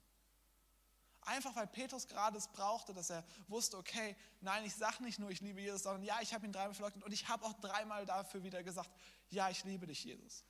Einfach 1.21 1.54
weil 1.54 1.68
Petrus 1.68 2.09
gerade 2.09 2.38
es 2.38 2.49
brauchte, 2.49 2.94
dass 2.94 3.09
er 3.09 3.23
wusste, 3.47 3.78
okay, 3.78 4.16
nein, 4.40 4.64
ich 4.64 4.75
sage 4.75 5.04
nicht 5.04 5.21
nur, 5.21 5.30
ich 5.30 5.42
liebe 5.42 5.61
Jesus, 5.61 5.85
sondern 5.85 6.02
ja, 6.02 6.18
ich 6.21 6.35
habe 6.35 6.44
ihn 6.44 6.52
dreimal 6.52 6.75
verleugnet 6.75 7.04
und 7.04 7.12
ich 7.12 7.28
habe 7.28 7.44
auch 7.44 7.52
dreimal 7.61 8.04
dafür 8.04 8.42
wieder 8.42 8.64
gesagt, 8.64 8.90
ja, 9.30 9.49
ich 9.49 9.62
liebe 9.62 9.87
dich, 9.87 10.02
Jesus. 10.02 10.42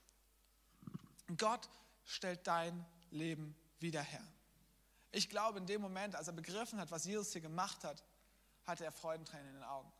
Gott 1.37 1.69
stellt 2.03 2.47
dein 2.47 2.83
Leben 3.13 3.55
wieder 3.79 4.01
her. 4.01 4.25
Ich 5.11 5.29
glaube, 5.29 5.59
in 5.59 5.65
dem 5.65 5.81
Moment, 5.81 6.15
als 6.15 6.27
er 6.27 6.33
begriffen 6.33 6.79
hat, 6.79 6.91
was 6.91 7.05
Jesus 7.05 7.31
hier 7.31 7.41
gemacht 7.41 7.83
hat, 7.83 8.03
hatte 8.65 8.83
er 8.83 8.91
Freudentränen 8.91 9.47
in 9.47 9.53
den 9.53 9.63
Augen. 9.63 9.91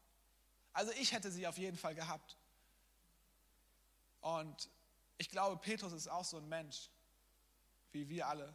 Also 0.74 0.92
ich 0.94 1.12
hätte 1.12 1.32
sie 1.32 1.46
auf 1.46 1.58
jeden 1.58 1.78
Fall 1.78 1.94
gehabt. 1.94 2.38
Und 4.22 4.70
ich 5.18 5.30
glaube, 5.30 5.62
Petrus 5.62 5.94
ist 5.94 6.08
auch 6.08 6.26
so 6.26 6.38
ein 6.38 6.50
Mensch, 6.50 6.90
wie 7.92 8.10
wir 8.10 8.28
alle. 8.28 8.54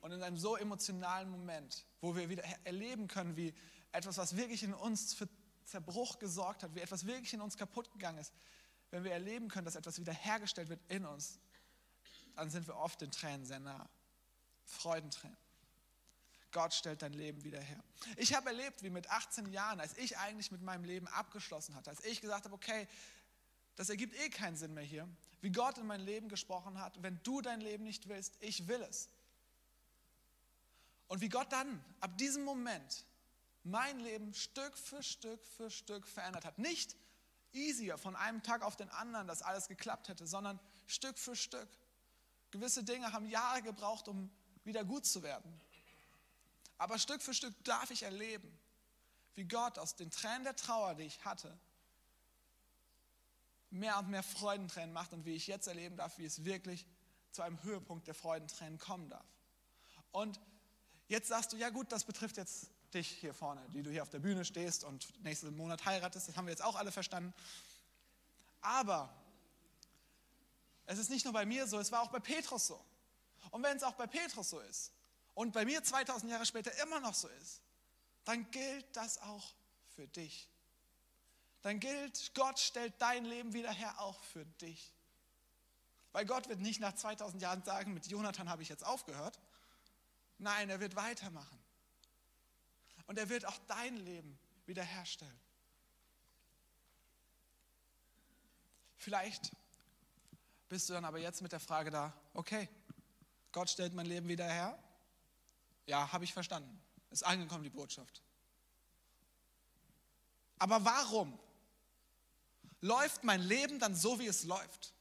Und 0.00 0.12
in 0.12 0.22
einem 0.22 0.36
so 0.36 0.56
emotionalen 0.56 1.30
Moment, 1.30 1.84
wo 2.00 2.16
wir 2.16 2.28
wieder 2.28 2.42
erleben 2.64 3.06
können, 3.06 3.36
wie 3.36 3.54
etwas, 3.92 4.18
was 4.18 4.36
wirklich 4.36 4.62
in 4.62 4.74
uns 4.74 5.14
für 5.14 5.28
Zerbruch 5.64 6.18
gesorgt 6.18 6.62
hat, 6.62 6.74
wie 6.74 6.80
etwas 6.80 7.06
wirklich 7.06 7.34
in 7.34 7.40
uns 7.40 7.56
kaputt 7.56 7.90
gegangen 7.92 8.18
ist, 8.18 8.32
wenn 8.90 9.04
wir 9.04 9.12
erleben 9.12 9.48
können, 9.48 9.66
dass 9.66 9.76
etwas 9.76 9.98
wiederhergestellt 9.98 10.68
wird 10.68 10.80
in 10.88 11.04
uns, 11.04 11.38
dann 12.38 12.50
sind 12.50 12.68
wir 12.68 12.76
oft 12.76 13.00
den 13.00 13.10
Tränen 13.10 13.44
sehr 13.44 13.58
nah. 13.58 13.88
Freudentränen. 14.64 15.36
Gott 16.52 16.72
stellt 16.72 17.02
dein 17.02 17.12
Leben 17.12 17.42
wieder 17.42 17.60
her. 17.60 17.82
Ich 18.16 18.34
habe 18.34 18.50
erlebt, 18.50 18.82
wie 18.82 18.90
mit 18.90 19.10
18 19.10 19.50
Jahren, 19.52 19.80
als 19.80 19.96
ich 19.98 20.18
eigentlich 20.18 20.50
mit 20.50 20.62
meinem 20.62 20.84
Leben 20.84 21.08
abgeschlossen 21.08 21.74
hatte, 21.74 21.90
als 21.90 22.04
ich 22.04 22.20
gesagt 22.20 22.44
habe, 22.44 22.54
okay, 22.54 22.86
das 23.76 23.90
ergibt 23.90 24.14
eh 24.14 24.30
keinen 24.30 24.56
Sinn 24.56 24.72
mehr 24.72 24.84
hier, 24.84 25.08
wie 25.40 25.50
Gott 25.50 25.78
in 25.78 25.86
mein 25.86 26.00
Leben 26.00 26.28
gesprochen 26.28 26.80
hat, 26.80 27.02
wenn 27.02 27.20
du 27.22 27.40
dein 27.40 27.60
Leben 27.60 27.84
nicht 27.84 28.08
willst, 28.08 28.34
ich 28.40 28.68
will 28.68 28.82
es. 28.82 29.08
Und 31.08 31.20
wie 31.20 31.28
Gott 31.28 31.52
dann 31.52 31.84
ab 32.00 32.16
diesem 32.18 32.44
Moment 32.44 33.04
mein 33.64 33.98
Leben 34.00 34.32
Stück 34.32 34.76
für 34.76 35.02
Stück 35.02 35.44
für 35.44 35.70
Stück 35.70 36.06
verändert 36.06 36.44
hat. 36.44 36.58
Nicht 36.58 36.96
easier 37.52 37.98
von 37.98 38.16
einem 38.16 38.42
Tag 38.42 38.62
auf 38.62 38.76
den 38.76 38.90
anderen, 38.90 39.26
dass 39.26 39.42
alles 39.42 39.68
geklappt 39.68 40.08
hätte, 40.08 40.26
sondern 40.26 40.60
Stück 40.86 41.18
für 41.18 41.36
Stück. 41.36 41.68
Gewisse 42.50 42.84
Dinge 42.84 43.12
haben 43.12 43.26
Jahre 43.26 43.62
gebraucht, 43.62 44.08
um 44.08 44.30
wieder 44.64 44.84
gut 44.84 45.06
zu 45.06 45.22
werden. 45.22 45.60
Aber 46.78 46.98
Stück 46.98 47.22
für 47.22 47.34
Stück 47.34 47.54
darf 47.64 47.90
ich 47.90 48.04
erleben, 48.04 48.56
wie 49.34 49.44
Gott 49.44 49.78
aus 49.78 49.96
den 49.96 50.10
Tränen 50.10 50.44
der 50.44 50.56
Trauer, 50.56 50.94
die 50.94 51.04
ich 51.04 51.24
hatte, 51.24 51.56
mehr 53.70 53.98
und 53.98 54.08
mehr 54.08 54.22
Freudentränen 54.22 54.92
macht 54.92 55.12
und 55.12 55.24
wie 55.24 55.34
ich 55.34 55.46
jetzt 55.46 55.66
erleben 55.66 55.96
darf, 55.96 56.18
wie 56.18 56.24
es 56.24 56.44
wirklich 56.44 56.86
zu 57.32 57.42
einem 57.42 57.62
Höhepunkt 57.62 58.06
der 58.06 58.14
Freudentränen 58.14 58.78
kommen 58.78 59.10
darf. 59.10 59.26
Und 60.10 60.40
jetzt 61.08 61.28
sagst 61.28 61.52
du, 61.52 61.56
ja 61.56 61.70
gut, 61.70 61.92
das 61.92 62.04
betrifft 62.04 62.36
jetzt 62.36 62.70
dich 62.94 63.08
hier 63.08 63.34
vorne, 63.34 63.60
die 63.74 63.82
du 63.82 63.90
hier 63.90 64.02
auf 64.02 64.08
der 64.08 64.20
Bühne 64.20 64.44
stehst 64.44 64.84
und 64.84 65.22
nächsten 65.22 65.54
Monat 65.56 65.84
heiratest, 65.84 66.28
das 66.28 66.36
haben 66.36 66.46
wir 66.46 66.52
jetzt 66.52 66.64
auch 66.64 66.76
alle 66.76 66.90
verstanden. 66.90 67.34
Aber 68.60 69.12
es 70.88 70.98
ist 70.98 71.10
nicht 71.10 71.24
nur 71.24 71.34
bei 71.34 71.44
mir 71.44 71.66
so, 71.66 71.78
es 71.78 71.92
war 71.92 72.00
auch 72.00 72.10
bei 72.10 72.18
Petrus 72.18 72.66
so. 72.66 72.82
Und 73.50 73.62
wenn 73.62 73.76
es 73.76 73.82
auch 73.82 73.92
bei 73.92 74.06
Petrus 74.06 74.48
so 74.48 74.58
ist 74.60 74.90
und 75.34 75.52
bei 75.52 75.66
mir 75.66 75.84
2000 75.84 76.32
Jahre 76.32 76.46
später 76.46 76.72
immer 76.82 76.98
noch 76.98 77.14
so 77.14 77.28
ist, 77.28 77.60
dann 78.24 78.50
gilt 78.50 78.96
das 78.96 79.18
auch 79.18 79.54
für 79.94 80.08
dich. 80.08 80.48
Dann 81.60 81.78
gilt, 81.78 82.32
Gott 82.34 82.58
stellt 82.58 82.94
dein 82.98 83.26
Leben 83.26 83.52
wieder 83.52 83.70
her, 83.70 84.00
auch 84.00 84.22
für 84.24 84.46
dich. 84.62 84.94
Weil 86.12 86.24
Gott 86.24 86.48
wird 86.48 86.60
nicht 86.60 86.80
nach 86.80 86.94
2000 86.94 87.42
Jahren 87.42 87.62
sagen, 87.64 87.92
mit 87.92 88.06
Jonathan 88.06 88.48
habe 88.48 88.62
ich 88.62 88.70
jetzt 88.70 88.84
aufgehört. 88.84 89.38
Nein, 90.38 90.70
er 90.70 90.80
wird 90.80 90.96
weitermachen. 90.96 91.58
Und 93.06 93.18
er 93.18 93.28
wird 93.28 93.44
auch 93.44 93.58
dein 93.66 93.96
Leben 93.98 94.38
wiederherstellen. 94.64 95.40
Vielleicht 98.96 99.52
bist 100.68 100.88
du 100.88 100.92
dann 100.92 101.04
aber 101.04 101.18
jetzt 101.18 101.42
mit 101.42 101.52
der 101.52 101.60
Frage 101.60 101.90
da, 101.90 102.12
okay, 102.34 102.68
Gott 103.52 103.70
stellt 103.70 103.94
mein 103.94 104.06
Leben 104.06 104.28
wieder 104.28 104.46
her? 104.46 104.78
Ja, 105.86 106.12
habe 106.12 106.24
ich 106.24 106.32
verstanden. 106.32 106.78
ist 107.10 107.24
angekommen 107.24 107.64
die 107.64 107.70
Botschaft. 107.70 108.22
Aber 110.58 110.84
warum 110.84 111.38
läuft 112.80 113.24
mein 113.24 113.40
Leben 113.40 113.78
dann 113.78 113.94
so, 113.94 114.18
wie 114.18 114.26
es 114.26 114.44
läuft? 114.44 114.92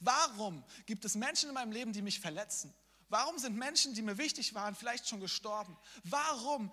Warum 0.00 0.62
gibt 0.86 1.04
es 1.04 1.14
Menschen 1.14 1.48
in 1.48 1.54
meinem 1.54 1.72
Leben, 1.72 1.92
die 1.92 2.02
mich 2.02 2.20
verletzen? 2.20 2.72
Warum 3.08 3.38
sind 3.38 3.56
Menschen, 3.56 3.94
die 3.94 4.02
mir 4.02 4.18
wichtig 4.18 4.54
waren, 4.54 4.74
vielleicht 4.74 5.08
schon 5.08 5.20
gestorben? 5.20 5.76
Warum 6.04 6.70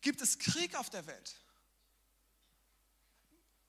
gibt 0.00 0.20
es 0.20 0.38
Krieg 0.38 0.78
auf 0.78 0.90
der 0.90 1.06
Welt? 1.06 1.34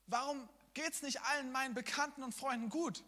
Warum 0.06 0.48
geht 0.74 0.92
es 0.92 1.02
nicht 1.02 1.20
allen 1.22 1.50
meinen 1.50 1.74
Bekannten 1.74 2.22
und 2.22 2.34
Freunden 2.34 2.68
gut? 2.68 3.02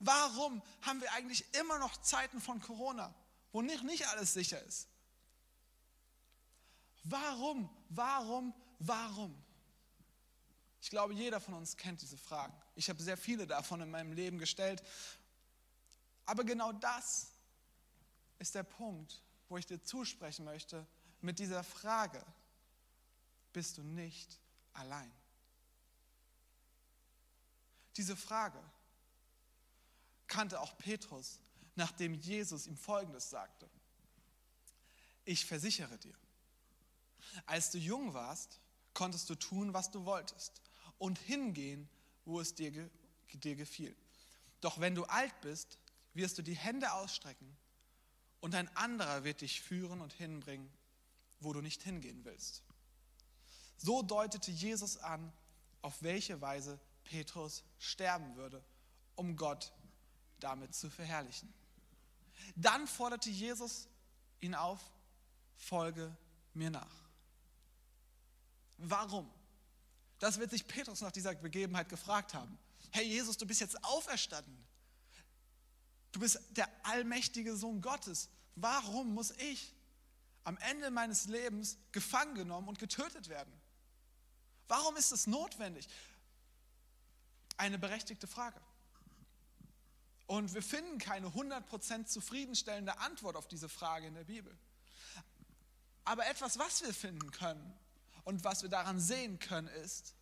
Warum 0.00 0.62
haben 0.82 1.00
wir 1.00 1.12
eigentlich 1.12 1.44
immer 1.54 1.78
noch 1.78 1.96
Zeiten 2.02 2.40
von 2.40 2.60
Corona, 2.60 3.12
wo 3.52 3.62
nicht, 3.62 3.82
nicht 3.82 4.06
alles 4.08 4.32
sicher 4.32 4.62
ist? 4.62 4.88
Warum, 7.04 7.68
warum, 7.88 8.54
warum? 8.78 9.34
Ich 10.80 10.90
glaube, 10.90 11.14
jeder 11.14 11.40
von 11.40 11.54
uns 11.54 11.76
kennt 11.76 12.00
diese 12.02 12.16
Fragen. 12.16 12.54
Ich 12.76 12.88
habe 12.88 13.02
sehr 13.02 13.16
viele 13.16 13.46
davon 13.46 13.80
in 13.80 13.90
meinem 13.90 14.12
Leben 14.12 14.38
gestellt. 14.38 14.82
Aber 16.26 16.44
genau 16.44 16.72
das 16.72 17.32
ist 18.38 18.54
der 18.54 18.62
Punkt, 18.62 19.20
wo 19.48 19.56
ich 19.56 19.66
dir 19.66 19.82
zusprechen 19.82 20.44
möchte 20.44 20.86
mit 21.20 21.38
dieser 21.38 21.64
Frage. 21.64 22.24
Bist 23.52 23.78
du 23.78 23.82
nicht 23.82 24.38
allein? 24.74 25.10
Diese 27.96 28.14
Frage 28.14 28.62
kannte 30.28 30.60
auch 30.60 30.76
Petrus, 30.78 31.40
nachdem 31.74 32.14
Jesus 32.14 32.66
ihm 32.66 32.76
Folgendes 32.76 33.30
sagte. 33.30 33.68
Ich 35.24 35.44
versichere 35.44 35.98
dir, 35.98 36.14
als 37.46 37.70
du 37.70 37.78
jung 37.78 38.14
warst, 38.14 38.60
konntest 38.94 39.28
du 39.30 39.34
tun, 39.34 39.74
was 39.74 39.90
du 39.90 40.04
wolltest 40.04 40.62
und 40.98 41.18
hingehen, 41.18 41.88
wo 42.24 42.40
es 42.40 42.54
dir, 42.54 42.90
dir 43.32 43.56
gefiel. 43.56 43.96
Doch 44.60 44.80
wenn 44.80 44.94
du 44.94 45.04
alt 45.04 45.40
bist, 45.40 45.78
wirst 46.14 46.38
du 46.38 46.42
die 46.42 46.56
Hände 46.56 46.92
ausstrecken 46.92 47.56
und 48.40 48.54
ein 48.54 48.74
anderer 48.76 49.24
wird 49.24 49.40
dich 49.40 49.60
führen 49.60 50.00
und 50.00 50.12
hinbringen, 50.12 50.70
wo 51.40 51.52
du 51.52 51.60
nicht 51.60 51.82
hingehen 51.82 52.24
willst. 52.24 52.62
So 53.76 54.02
deutete 54.02 54.50
Jesus 54.50 54.96
an, 54.96 55.32
auf 55.82 56.02
welche 56.02 56.40
Weise 56.40 56.80
Petrus 57.04 57.62
sterben 57.78 58.34
würde, 58.36 58.64
um 59.14 59.36
Gott 59.36 59.72
damit 60.40 60.74
zu 60.74 60.90
verherrlichen. 60.90 61.52
Dann 62.54 62.86
forderte 62.86 63.30
Jesus 63.30 63.88
ihn 64.40 64.54
auf, 64.54 64.80
folge 65.56 66.16
mir 66.54 66.70
nach. 66.70 67.08
Warum? 68.78 69.28
Das 70.18 70.38
wird 70.38 70.50
sich 70.50 70.66
Petrus 70.66 71.00
nach 71.00 71.12
dieser 71.12 71.34
Begebenheit 71.34 71.88
gefragt 71.88 72.34
haben. 72.34 72.58
Hey 72.90 73.06
Jesus, 73.06 73.36
du 73.36 73.46
bist 73.46 73.60
jetzt 73.60 73.82
auferstanden. 73.84 74.56
Du 76.12 76.20
bist 76.20 76.40
der 76.50 76.68
allmächtige 76.84 77.56
Sohn 77.56 77.80
Gottes. 77.80 78.28
Warum 78.54 79.14
muss 79.14 79.30
ich 79.32 79.74
am 80.44 80.56
Ende 80.58 80.90
meines 80.90 81.26
Lebens 81.26 81.76
gefangen 81.92 82.34
genommen 82.34 82.68
und 82.68 82.78
getötet 82.78 83.28
werden? 83.28 83.52
Warum 84.66 84.96
ist 84.96 85.12
es 85.12 85.26
notwendig? 85.26 85.88
Eine 87.56 87.78
berechtigte 87.78 88.26
Frage. 88.26 88.60
Und 90.28 90.52
wir 90.52 90.62
finden 90.62 90.98
keine 90.98 91.28
100% 91.28 92.04
zufriedenstellende 92.04 92.98
Antwort 92.98 93.34
auf 93.34 93.48
diese 93.48 93.68
Frage 93.68 94.06
in 94.06 94.14
der 94.14 94.24
Bibel. 94.24 94.54
Aber 96.04 96.26
etwas, 96.26 96.58
was 96.58 96.82
wir 96.82 96.92
finden 96.92 97.30
können 97.30 97.74
und 98.24 98.44
was 98.44 98.62
wir 98.62 98.68
daran 98.68 99.00
sehen 99.00 99.38
können, 99.38 99.68
ist, 99.68 100.14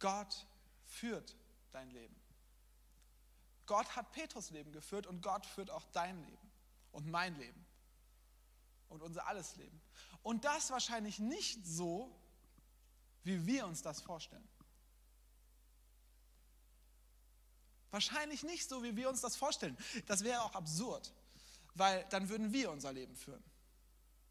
Gott 0.00 0.46
führt 0.84 1.36
dein 1.70 1.90
Leben. 1.90 2.16
Gott 3.66 3.94
hat 3.94 4.10
Petrus 4.10 4.50
Leben 4.50 4.72
geführt 4.72 5.06
und 5.06 5.22
Gott 5.22 5.46
führt 5.46 5.70
auch 5.70 5.84
dein 5.92 6.20
Leben 6.24 6.50
und 6.90 7.06
mein 7.06 7.36
Leben 7.38 7.64
und 8.88 9.00
unser 9.00 9.28
alles 9.28 9.54
Leben. 9.56 9.80
Und 10.24 10.44
das 10.44 10.72
wahrscheinlich 10.72 11.20
nicht 11.20 11.64
so, 11.64 12.12
wie 13.22 13.46
wir 13.46 13.64
uns 13.66 13.82
das 13.82 14.00
vorstellen. 14.00 14.48
Wahrscheinlich 17.90 18.42
nicht 18.42 18.68
so, 18.68 18.82
wie 18.82 18.96
wir 18.96 19.08
uns 19.08 19.20
das 19.20 19.36
vorstellen. 19.36 19.76
Das 20.06 20.24
wäre 20.24 20.42
auch 20.42 20.54
absurd, 20.54 21.12
weil 21.74 22.04
dann 22.10 22.28
würden 22.28 22.52
wir 22.52 22.70
unser 22.70 22.92
Leben 22.92 23.14
führen 23.14 23.42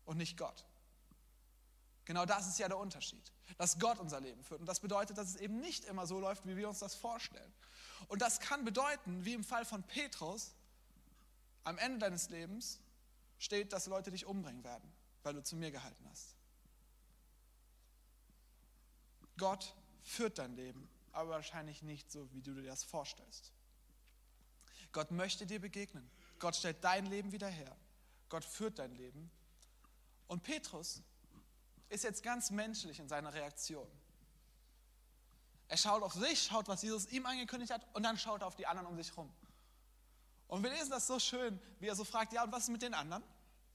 und 0.05 0.17
nicht 0.17 0.37
Gott. 0.37 0.65
Genau 2.05 2.25
das 2.25 2.47
ist 2.47 2.59
ja 2.59 2.67
der 2.67 2.77
Unterschied, 2.77 3.31
dass 3.57 3.79
Gott 3.79 3.99
unser 3.99 4.19
Leben 4.19 4.43
führt. 4.43 4.61
Und 4.61 4.67
das 4.67 4.79
bedeutet, 4.79 5.17
dass 5.17 5.29
es 5.29 5.35
eben 5.37 5.59
nicht 5.59 5.85
immer 5.85 6.05
so 6.05 6.19
läuft, 6.19 6.45
wie 6.45 6.55
wir 6.55 6.69
uns 6.69 6.79
das 6.79 6.93
vorstellen. 6.93 7.51
Und 8.07 8.21
das 8.21 8.39
kann 8.39 8.63
bedeuten, 8.63 9.25
wie 9.25 9.33
im 9.33 9.43
Fall 9.43 9.65
von 9.65 9.81
Petrus, 9.83 10.53
am 11.63 11.79
Ende 11.79 11.99
deines 11.99 12.29
Lebens 12.29 12.79
steht, 13.39 13.73
dass 13.73 13.87
Leute 13.87 14.11
dich 14.11 14.27
umbringen 14.27 14.63
werden, 14.63 14.91
weil 15.23 15.33
du 15.33 15.41
zu 15.41 15.55
mir 15.55 15.71
gehalten 15.71 16.07
hast. 16.09 16.35
Gott 19.37 19.75
führt 20.03 20.37
dein 20.37 20.55
Leben, 20.55 20.87
aber 21.15 21.31
wahrscheinlich 21.31 21.81
nicht 21.81 22.11
so, 22.11 22.31
wie 22.33 22.41
du 22.41 22.53
dir 22.53 22.67
das 22.67 22.83
vorstellst. 22.83 23.51
Gott 24.91 25.11
möchte 25.11 25.45
dir 25.45 25.59
begegnen. 25.59 26.09
Gott 26.39 26.55
stellt 26.55 26.83
dein 26.83 27.05
Leben 27.05 27.31
wieder 27.31 27.47
her. 27.47 27.75
Gott 28.29 28.45
führt 28.45 28.79
dein 28.79 28.93
Leben. 28.95 29.31
Und 30.27 30.43
Petrus 30.43 31.01
ist 31.89 32.03
jetzt 32.03 32.23
ganz 32.23 32.49
menschlich 32.49 32.99
in 32.99 33.07
seiner 33.07 33.33
Reaktion. 33.33 33.87
Er 35.67 35.77
schaut 35.77 36.03
auf 36.03 36.13
sich, 36.13 36.43
schaut, 36.43 36.67
was 36.67 36.81
Jesus 36.81 37.07
ihm 37.07 37.25
angekündigt 37.25 37.71
hat, 37.71 37.85
und 37.93 38.03
dann 38.03 38.17
schaut 38.17 38.41
er 38.41 38.47
auf 38.47 38.55
die 38.55 38.67
anderen 38.67 38.87
um 38.87 38.95
sich 38.95 39.09
herum. 39.09 39.31
Und 40.47 40.63
wir 40.63 40.69
lesen 40.69 40.91
das 40.91 41.07
so 41.07 41.19
schön, 41.19 41.59
wie 41.79 41.87
er 41.87 41.95
so 41.95 42.03
fragt, 42.03 42.33
ja, 42.33 42.43
und 42.43 42.51
was 42.51 42.63
ist 42.63 42.69
mit 42.69 42.81
den 42.81 42.93
anderen? 42.93 43.23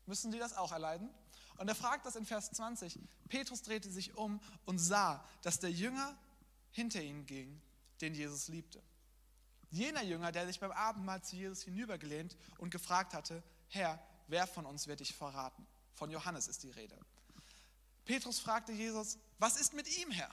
Müssen 0.06 0.30
die 0.30 0.38
das 0.38 0.56
auch 0.56 0.72
erleiden? 0.72 1.10
Und 1.56 1.68
er 1.68 1.74
fragt 1.74 2.06
das 2.06 2.16
in 2.16 2.24
Vers 2.24 2.50
20. 2.52 2.98
Petrus 3.28 3.62
drehte 3.62 3.90
sich 3.90 4.16
um 4.16 4.40
und 4.64 4.78
sah, 4.78 5.24
dass 5.42 5.58
der 5.58 5.70
Jünger 5.70 6.16
hinter 6.70 7.02
ihnen 7.02 7.26
ging, 7.26 7.60
den 8.00 8.14
Jesus 8.14 8.48
liebte. 8.48 8.82
Jener 9.70 10.02
Jünger, 10.02 10.32
der 10.32 10.46
sich 10.46 10.58
beim 10.58 10.72
Abendmahl 10.72 11.22
zu 11.22 11.36
Jesus 11.36 11.62
hinübergelehnt 11.62 12.36
und 12.58 12.70
gefragt 12.70 13.14
hatte, 13.14 13.42
Herr, 13.68 14.02
wer 14.26 14.46
von 14.46 14.66
uns 14.66 14.86
wird 14.86 15.00
dich 15.00 15.14
verraten? 15.14 15.66
Von 15.94 16.10
Johannes 16.10 16.48
ist 16.48 16.62
die 16.62 16.70
Rede. 16.70 16.98
Petrus 18.04 18.40
fragte 18.40 18.72
Jesus, 18.72 19.18
was 19.38 19.60
ist 19.60 19.74
mit 19.74 19.86
ihm, 19.98 20.10
Herr? 20.10 20.32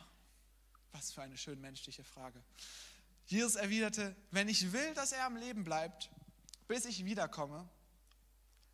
Was 0.94 1.12
für 1.12 1.22
eine 1.22 1.38
schön 1.38 1.62
menschliche 1.62 2.04
Frage. 2.04 2.42
Jesus 3.28 3.56
erwiderte, 3.56 4.16
wenn 4.32 4.48
ich 4.48 4.72
will, 4.72 4.94
dass 4.96 5.12
er 5.12 5.26
am 5.26 5.36
Leben 5.36 5.64
bleibt, 5.64 6.10
bis 6.68 6.86
ich 6.86 7.06
wiederkomme, 7.06 7.70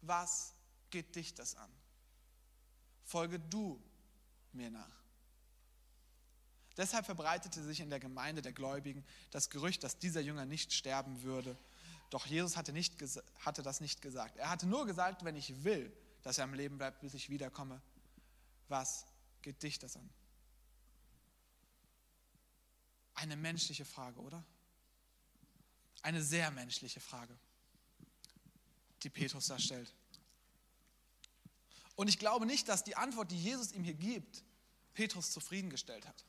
was 0.01 0.53
geht 0.89 1.15
dich 1.15 1.33
das 1.33 1.55
an? 1.55 1.71
Folge 3.03 3.39
du 3.39 3.81
mir 4.53 4.69
nach. 4.69 5.02
Deshalb 6.77 7.05
verbreitete 7.05 7.63
sich 7.63 7.79
in 7.79 7.89
der 7.89 7.99
Gemeinde 7.99 8.41
der 8.41 8.53
Gläubigen 8.53 9.03
das 9.31 9.49
Gerücht, 9.49 9.83
dass 9.83 9.99
dieser 9.99 10.21
Jünger 10.21 10.45
nicht 10.45 10.73
sterben 10.73 11.21
würde. 11.21 11.57
Doch 12.09 12.25
Jesus 12.25 12.57
hatte, 12.57 12.73
nicht, 12.73 12.95
hatte 13.39 13.61
das 13.61 13.79
nicht 13.79 14.01
gesagt. 14.01 14.37
Er 14.37 14.49
hatte 14.49 14.65
nur 14.65 14.85
gesagt, 14.85 15.23
wenn 15.23 15.35
ich 15.35 15.63
will, 15.63 15.91
dass 16.23 16.37
er 16.37 16.45
am 16.45 16.53
Leben 16.53 16.77
bleibt, 16.77 17.01
bis 17.01 17.13
ich 17.13 17.29
wiederkomme, 17.29 17.81
was 18.69 19.05
geht 19.41 19.61
dich 19.61 19.77
das 19.77 19.95
an? 19.97 20.09
Eine 23.13 23.35
menschliche 23.35 23.85
Frage, 23.85 24.19
oder? 24.19 24.43
Eine 26.01 26.23
sehr 26.23 26.49
menschliche 26.51 26.99
Frage, 26.99 27.37
die 29.03 29.09
Petrus 29.09 29.47
da 29.47 29.59
stellt. 29.59 29.93
Und 31.95 32.07
ich 32.07 32.17
glaube 32.17 32.45
nicht, 32.45 32.67
dass 32.67 32.83
die 32.83 32.95
Antwort, 32.95 33.31
die 33.31 33.41
Jesus 33.41 33.71
ihm 33.71 33.83
hier 33.83 33.93
gibt, 33.93 34.43
Petrus 34.93 35.31
zufriedengestellt 35.31 36.07
hat. 36.07 36.25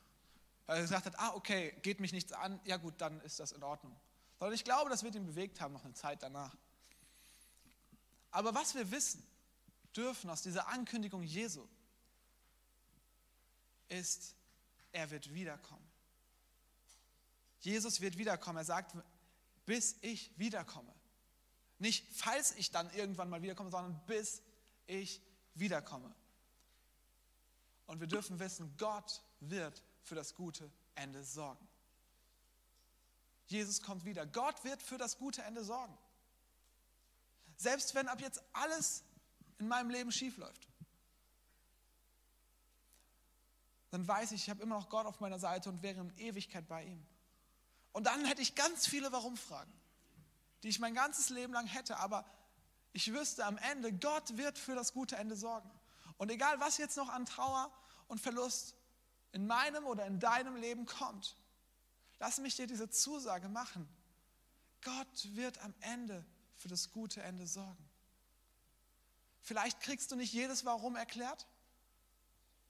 Weil 0.65 0.77
er 0.77 0.81
gesagt 0.81 1.05
hat, 1.05 1.19
ah, 1.19 1.33
okay, 1.35 1.77
geht 1.81 1.99
mich 1.99 2.11
nichts 2.11 2.31
an, 2.33 2.59
ja 2.65 2.77
gut, 2.77 2.95
dann 2.97 3.21
ist 3.21 3.39
das 3.39 3.51
in 3.51 3.63
Ordnung. 3.63 3.95
Sondern 4.39 4.55
ich 4.55 4.63
glaube, 4.63 4.89
das 4.89 5.03
wird 5.03 5.15
ihn 5.15 5.25
bewegt 5.25 5.61
haben, 5.61 5.73
noch 5.73 5.85
eine 5.85 5.93
Zeit 5.93 6.23
danach. 6.23 6.55
Aber 8.31 8.53
was 8.53 8.75
wir 8.75 8.89
wissen 8.91 9.25
dürfen 9.95 10.29
aus 10.29 10.41
dieser 10.41 10.67
Ankündigung 10.67 11.23
Jesu, 11.23 11.65
ist, 13.87 14.35
er 14.91 15.09
wird 15.11 15.33
wiederkommen. 15.33 15.85
Jesus 17.59 18.01
wird 18.01 18.17
wiederkommen. 18.17 18.57
Er 18.57 18.65
sagt, 18.65 18.95
bis 19.65 19.95
ich 20.01 20.37
wiederkomme. 20.37 20.93
Nicht, 21.79 22.05
falls 22.13 22.55
ich 22.55 22.71
dann 22.71 22.91
irgendwann 22.93 23.29
mal 23.29 23.41
wiederkomme, 23.41 23.69
sondern 23.69 23.99
bis 24.05 24.41
ich 24.87 25.21
wiederkomme. 25.55 26.13
Und 27.87 27.99
wir 27.99 28.07
dürfen 28.07 28.39
wissen, 28.39 28.75
Gott 28.77 29.21
wird 29.39 29.83
für 30.05 30.15
das 30.15 30.35
gute 30.35 30.71
Ende 30.93 31.23
sorgen. 31.23 31.67
Jesus 33.47 33.81
kommt 33.81 34.05
wieder. 34.05 34.25
Gott 34.25 34.63
wird 34.63 34.81
für 34.81 34.97
das 34.97 35.17
gute 35.17 35.41
Ende 35.41 35.63
sorgen. 35.63 35.95
Selbst 37.57 37.93
wenn 37.95 38.07
ab 38.07 38.21
jetzt 38.21 38.41
alles 38.53 39.03
in 39.59 39.67
meinem 39.67 39.89
Leben 39.89 40.11
schief 40.11 40.37
läuft, 40.37 40.67
dann 43.91 44.07
weiß 44.07 44.31
ich, 44.33 44.43
ich 44.43 44.49
habe 44.49 44.61
immer 44.61 44.75
noch 44.75 44.89
Gott 44.89 45.05
auf 45.05 45.19
meiner 45.19 45.39
Seite 45.39 45.69
und 45.69 45.81
wäre 45.81 46.01
in 46.01 46.17
Ewigkeit 46.17 46.67
bei 46.67 46.83
ihm. 46.83 47.05
Und 47.93 48.05
dann 48.05 48.25
hätte 48.25 48.41
ich 48.41 48.55
ganz 48.55 48.87
viele 48.87 49.11
Warum-Fragen, 49.11 49.71
die 50.63 50.69
ich 50.69 50.79
mein 50.79 50.93
ganzes 50.93 51.29
Leben 51.29 51.53
lang 51.53 51.65
hätte, 51.65 51.97
aber 51.97 52.25
ich 52.91 53.13
wüsste 53.13 53.45
am 53.45 53.57
Ende, 53.57 53.93
Gott 53.93 54.37
wird 54.37 54.57
für 54.57 54.75
das 54.75 54.93
gute 54.93 55.15
Ende 55.15 55.35
sorgen. 55.35 55.69
Und 56.17 56.29
egal, 56.29 56.59
was 56.59 56.77
jetzt 56.77 56.97
noch 56.97 57.09
an 57.09 57.25
Trauer 57.25 57.71
und 58.07 58.19
Verlust 58.19 58.75
in 59.35 59.47
meinem 59.47 59.85
oder 59.85 60.05
in 60.05 60.17
deinem 60.17 60.55
Leben 60.55 60.85
kommt, 60.85 61.35
lass 62.19 62.39
mich 62.39 62.55
dir 62.55 62.67
diese 62.67 62.89
Zusage 62.89 63.49
machen. 63.49 63.85
Gott 64.81 65.35
wird 65.35 65.57
am 65.57 65.73
Ende 65.81 66.25
für 66.55 66.69
das 66.69 66.93
gute 66.93 67.21
Ende 67.21 67.45
sorgen. 67.45 67.89
Vielleicht 69.41 69.81
kriegst 69.81 70.09
du 70.09 70.15
nicht 70.15 70.31
jedes 70.31 70.63
Warum 70.63 70.95
erklärt. 70.95 71.45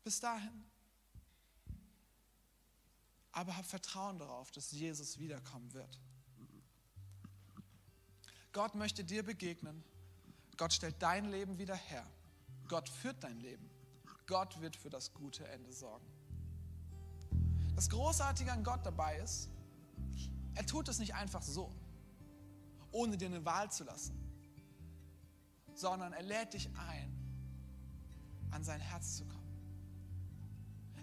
Bis 0.04 0.19
dahin. 0.19 0.65
Aber 3.32 3.56
hab 3.56 3.65
Vertrauen 3.65 4.17
darauf, 4.17 4.49
dass 4.49 4.71
Jesus 4.71 5.19
wiederkommen 5.19 5.71
wird. 5.73 5.99
Gott 8.54 8.73
möchte 8.73 9.04
dir 9.04 9.21
begegnen. 9.21 9.84
Gott 10.58 10.73
stellt 10.73 10.99
dein 10.99 11.25
Leben 11.25 11.60
wieder 11.60 11.75
her. 11.75 12.10
Gott 12.69 12.89
führt 12.89 13.23
dein 13.23 13.39
Leben. 13.39 13.69
Gott 14.25 14.60
wird 14.62 14.75
für 14.75 14.89
das 14.89 15.13
gute 15.13 15.47
Ende 15.47 15.71
sorgen. 15.71 16.25
Das 17.76 17.90
Großartige 17.90 18.52
an 18.52 18.64
Gott 18.64 18.86
dabei 18.86 19.18
ist, 19.18 19.50
er 20.54 20.66
tut 20.66 20.88
es 20.88 21.00
nicht 21.00 21.14
einfach 21.14 21.42
so, 21.42 21.70
ohne 22.92 23.18
dir 23.18 23.28
eine 23.28 23.44
Wahl 23.44 23.70
zu 23.70 23.84
lassen, 23.84 24.18
sondern 25.74 26.14
er 26.14 26.24
lädt 26.24 26.54
dich 26.54 26.70
ein, 26.78 27.14
an 28.52 28.64
sein 28.64 28.80
Herz 28.80 29.18
zu 29.18 29.26
kommen. 29.26 29.46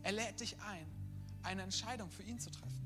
Er 0.03 0.13
lädt 0.13 0.41
dich 0.41 0.59
ein, 0.63 0.87
eine 1.43 1.63
Entscheidung 1.63 2.11
für 2.11 2.23
ihn 2.23 2.41
zu 2.41 2.51
treffen. 2.51 2.83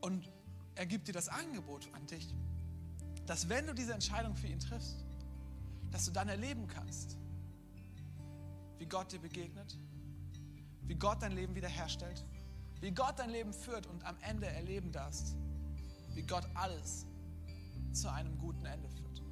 Und 0.00 0.30
er 0.74 0.86
gibt 0.86 1.08
dir 1.08 1.12
das 1.12 1.28
Angebot 1.28 1.88
an 1.94 2.06
dich, 2.06 2.34
dass 3.26 3.48
wenn 3.48 3.66
du 3.66 3.74
diese 3.74 3.94
Entscheidung 3.94 4.34
für 4.36 4.48
ihn 4.48 4.60
triffst, 4.60 5.04
dass 5.90 6.04
du 6.04 6.10
dann 6.10 6.28
erleben 6.28 6.66
kannst, 6.66 7.16
wie 8.78 8.86
Gott 8.86 9.12
dir 9.12 9.20
begegnet, 9.20 9.78
wie 10.86 10.94
Gott 10.94 11.22
dein 11.22 11.32
Leben 11.32 11.54
wiederherstellt, 11.54 12.24
wie 12.80 12.92
Gott 12.92 13.18
dein 13.18 13.30
Leben 13.30 13.52
führt 13.52 13.86
und 13.86 14.04
am 14.04 14.16
Ende 14.20 14.46
erleben 14.46 14.92
darfst, 14.92 15.36
wie 16.14 16.22
Gott 16.22 16.46
alles 16.54 17.06
zu 17.92 18.10
einem 18.10 18.38
guten 18.38 18.64
Ende 18.64 18.88
führt. 18.88 19.22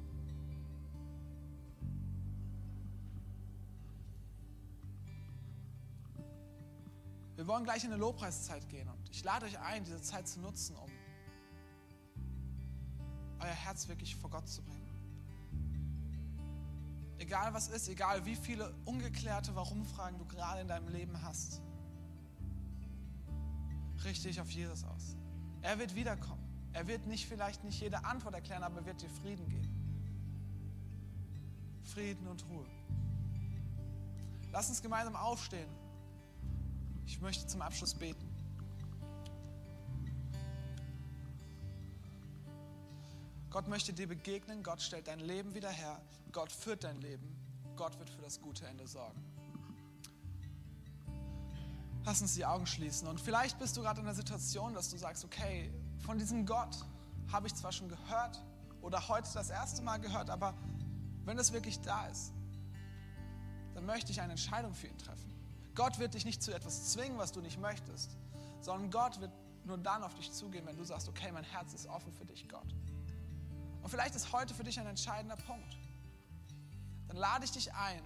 Wir 7.35 7.47
wollen 7.47 7.65
gleich 7.65 7.83
in 7.83 7.91
eine 7.91 7.99
Lobpreiszeit 7.99 8.67
gehen 8.69 8.87
und 8.87 9.09
ich 9.09 9.23
lade 9.23 9.45
euch 9.45 9.59
ein, 9.59 9.83
diese 9.83 10.01
Zeit 10.01 10.27
zu 10.27 10.39
nutzen, 10.39 10.75
um 10.77 10.89
euer 13.39 13.47
Herz 13.47 13.87
wirklich 13.87 14.15
vor 14.15 14.29
Gott 14.29 14.47
zu 14.47 14.61
bringen. 14.63 14.74
Egal 17.25 17.55
was 17.55 17.69
ist, 17.69 17.89
egal 17.89 18.23
wie 18.27 18.35
viele 18.35 18.71
ungeklärte 18.85 19.55
Warum-Fragen 19.55 20.19
du 20.19 20.25
gerade 20.25 20.61
in 20.61 20.67
deinem 20.67 20.87
Leben 20.89 21.23
hast, 21.23 21.59
richte 24.03 24.27
dich 24.27 24.39
auf 24.39 24.51
Jesus 24.51 24.83
aus. 24.83 25.17
Er 25.63 25.79
wird 25.79 25.95
wiederkommen. 25.95 26.43
Er 26.73 26.85
wird 26.85 27.07
nicht 27.07 27.25
vielleicht 27.25 27.63
nicht 27.63 27.81
jede 27.81 28.05
Antwort 28.05 28.35
erklären, 28.35 28.61
aber 28.61 28.77
er 28.81 28.85
wird 28.85 29.01
dir 29.01 29.09
Frieden 29.09 29.49
geben. 29.49 29.73
Frieden 31.95 32.27
und 32.27 32.45
Ruhe. 32.47 32.67
Lass 34.51 34.69
uns 34.69 34.83
gemeinsam 34.83 35.15
aufstehen. 35.15 35.69
Ich 37.07 37.19
möchte 37.21 37.47
zum 37.47 37.63
Abschluss 37.63 37.95
beten. 37.95 38.34
Gott 43.55 43.69
möchte 43.69 43.93
dir 43.93 44.05
begegnen, 44.05 44.63
Gott 44.63 44.81
stellt 44.81 45.07
dein 45.07 45.21
Leben 45.21 45.55
wieder 45.55 45.69
her, 45.69 46.01
Gott 46.33 46.51
führt 46.51 46.83
dein 46.83 46.99
Leben, 46.99 47.33
Gott 47.77 47.97
wird 47.99 48.09
für 48.09 48.21
das 48.21 48.41
gute 48.41 48.67
Ende 48.67 48.85
sorgen. 48.85 49.23
Lass 52.03 52.21
uns 52.21 52.35
die 52.35 52.45
Augen 52.45 52.67
schließen 52.67 53.07
und 53.07 53.21
vielleicht 53.21 53.57
bist 53.57 53.77
du 53.77 53.81
gerade 53.81 54.01
in 54.01 54.05
der 54.07 54.13
Situation, 54.13 54.73
dass 54.73 54.89
du 54.89 54.97
sagst, 54.97 55.23
okay, 55.23 55.71
von 55.99 56.19
diesem 56.19 56.45
Gott 56.45 56.83
habe 57.31 57.47
ich 57.47 57.55
zwar 57.55 57.71
schon 57.71 57.87
gehört 57.87 58.43
oder 58.81 59.07
heute 59.07 59.29
das 59.33 59.49
erste 59.49 59.81
Mal 59.83 60.01
gehört, 60.01 60.29
aber 60.29 60.53
wenn 61.23 61.39
es 61.39 61.53
wirklich 61.53 61.79
da 61.79 62.07
ist, 62.07 62.33
dann 63.73 63.85
möchte 63.85 64.11
ich 64.11 64.19
eine 64.19 64.31
Entscheidung 64.31 64.75
für 64.75 64.87
ihn 64.87 64.97
treffen. 64.97 65.33
Gott 65.75 65.97
wird 65.97 66.13
dich 66.13 66.25
nicht 66.25 66.43
zu 66.43 66.53
etwas 66.53 66.91
zwingen, 66.91 67.17
was 67.17 67.31
du 67.31 67.39
nicht 67.39 67.61
möchtest, 67.61 68.17
sondern 68.59 68.91
Gott 68.91 69.21
wird 69.21 69.31
nur 69.63 69.77
dann 69.77 70.03
auf 70.03 70.13
dich 70.13 70.33
zugehen, 70.33 70.65
wenn 70.65 70.75
du 70.75 70.83
sagst, 70.83 71.07
okay, 71.07 71.31
mein 71.31 71.45
Herz 71.45 71.73
ist 71.73 71.87
offen 71.87 72.11
für 72.11 72.25
dich, 72.25 72.49
Gott. 72.49 72.75
Und 73.85 73.91
vielleicht 73.91 74.15
ist 74.15 74.33
heute 74.33 74.55
für 74.55 74.63
dich 74.63 74.79
ein 74.79 74.87
entscheidender 74.87 75.35
Punkt. 75.35 75.77
Dann 77.07 77.17
lade 77.17 77.45
ich 77.45 77.51
dich 77.51 77.71
ein, 77.71 78.01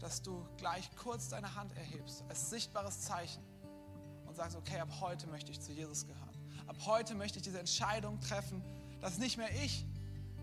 dass 0.00 0.22
du 0.22 0.42
gleich 0.56 0.88
kurz 0.96 1.28
deine 1.28 1.54
Hand 1.54 1.76
erhebst, 1.76 2.24
als 2.30 2.48
sichtbares 2.48 3.02
Zeichen 3.02 3.42
und 4.24 4.34
sagst, 4.36 4.56
okay, 4.56 4.80
ab 4.80 4.88
heute 5.02 5.26
möchte 5.26 5.52
ich 5.52 5.60
zu 5.60 5.70
Jesus 5.70 6.06
gehören. 6.06 6.30
Ab 6.66 6.76
heute 6.86 7.14
möchte 7.14 7.40
ich 7.40 7.42
diese 7.42 7.60
Entscheidung 7.60 8.18
treffen, 8.22 8.64
dass 9.02 9.18
nicht 9.18 9.36
mehr 9.36 9.50
ich 9.62 9.84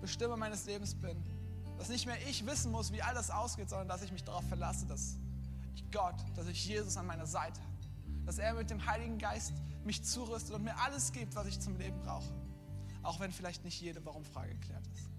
Bestimmer 0.01 0.37
meines 0.37 0.67
Lebens 0.67 0.93
bin, 0.93 1.17
dass 1.79 1.89
nicht 1.89 2.05
mehr 2.05 2.27
ich 2.27 2.45
wissen 2.45 2.71
muss, 2.71 2.91
wie 2.91 3.01
alles 3.01 3.31
ausgeht, 3.31 3.71
sondern 3.71 3.87
dass 3.87 4.03
ich 4.03 4.11
mich 4.11 4.23
darauf 4.23 4.47
verlasse, 4.47 4.85
dass 4.85 5.17
ich 5.73 5.89
Gott, 5.89 6.13
dass 6.35 6.45
ich 6.45 6.63
Jesus 6.63 6.95
an 6.95 7.07
meiner 7.07 7.25
Seite 7.25 7.59
habe. 7.59 8.25
Dass 8.27 8.37
er 8.37 8.53
mit 8.53 8.69
dem 8.69 8.85
Heiligen 8.85 9.17
Geist 9.17 9.51
mich 9.83 10.03
zurüstet 10.03 10.53
und 10.53 10.63
mir 10.63 10.77
alles 10.77 11.11
gibt, 11.11 11.33
was 11.33 11.47
ich 11.47 11.59
zum 11.59 11.75
Leben 11.75 11.99
brauche. 12.03 12.31
Auch 13.03 13.19
wenn 13.19 13.31
vielleicht 13.31 13.63
nicht 13.63 13.79
jede 13.81 14.05
Warum-Frage 14.05 14.53
geklärt 14.55 14.85
ist. 14.93 15.09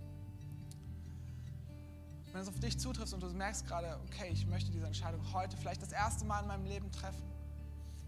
Wenn 2.32 2.42
es 2.42 2.48
auf 2.48 2.60
dich 2.60 2.78
zutrifft 2.78 3.12
und 3.12 3.22
du 3.22 3.28
merkst 3.30 3.66
gerade, 3.66 3.98
okay, 4.06 4.28
ich 4.32 4.46
möchte 4.46 4.70
diese 4.70 4.86
Entscheidung 4.86 5.20
heute 5.32 5.56
vielleicht 5.56 5.82
das 5.82 5.92
erste 5.92 6.24
Mal 6.24 6.40
in 6.40 6.48
meinem 6.48 6.64
Leben 6.64 6.90
treffen, 6.92 7.24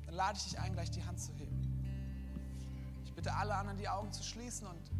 dann 0.06 0.14
lade 0.14 0.38
ich 0.38 0.44
dich 0.44 0.58
ein, 0.58 0.72
gleich 0.74 0.90
die 0.90 1.04
Hand 1.04 1.20
zu 1.20 1.32
heben. 1.34 1.60
Ich 3.04 3.12
bitte 3.12 3.34
alle 3.34 3.54
anderen, 3.54 3.78
die 3.78 3.88
Augen 3.88 4.12
zu 4.12 4.22
schließen 4.22 4.66
und 4.66 4.90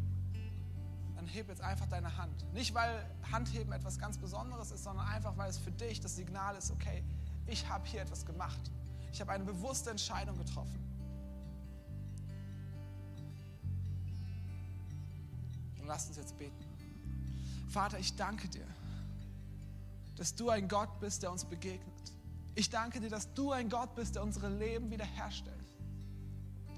dann 1.14 1.26
heb 1.28 1.48
jetzt 1.48 1.60
einfach 1.60 1.86
deine 1.86 2.16
Hand. 2.16 2.52
Nicht, 2.52 2.74
weil 2.74 3.06
Handheben 3.30 3.72
etwas 3.72 3.98
ganz 3.98 4.18
Besonderes 4.18 4.72
ist, 4.72 4.82
sondern 4.82 5.06
einfach, 5.06 5.36
weil 5.36 5.50
es 5.50 5.58
für 5.58 5.70
dich 5.70 6.00
das 6.00 6.16
Signal 6.16 6.56
ist, 6.56 6.72
okay, 6.72 7.04
ich 7.46 7.68
habe 7.68 7.86
hier 7.86 8.02
etwas 8.02 8.26
gemacht. 8.26 8.60
Ich 9.12 9.20
habe 9.20 9.30
eine 9.30 9.44
bewusste 9.44 9.90
Entscheidung 9.90 10.36
getroffen. 10.36 10.81
Und 15.82 15.88
lasst 15.88 16.08
uns 16.08 16.16
jetzt 16.16 16.38
beten. 16.38 16.64
Vater, 17.68 17.98
ich 17.98 18.14
danke 18.16 18.48
dir, 18.48 18.66
dass 20.16 20.34
du 20.34 20.48
ein 20.48 20.68
Gott 20.68 21.00
bist, 21.00 21.22
der 21.22 21.32
uns 21.32 21.44
begegnet. 21.44 22.12
Ich 22.54 22.70
danke 22.70 23.00
dir, 23.00 23.10
dass 23.10 23.32
du 23.34 23.50
ein 23.50 23.68
Gott 23.68 23.94
bist, 23.94 24.14
der 24.14 24.22
unsere 24.22 24.48
Leben 24.48 24.90
wiederherstellt. 24.90 25.56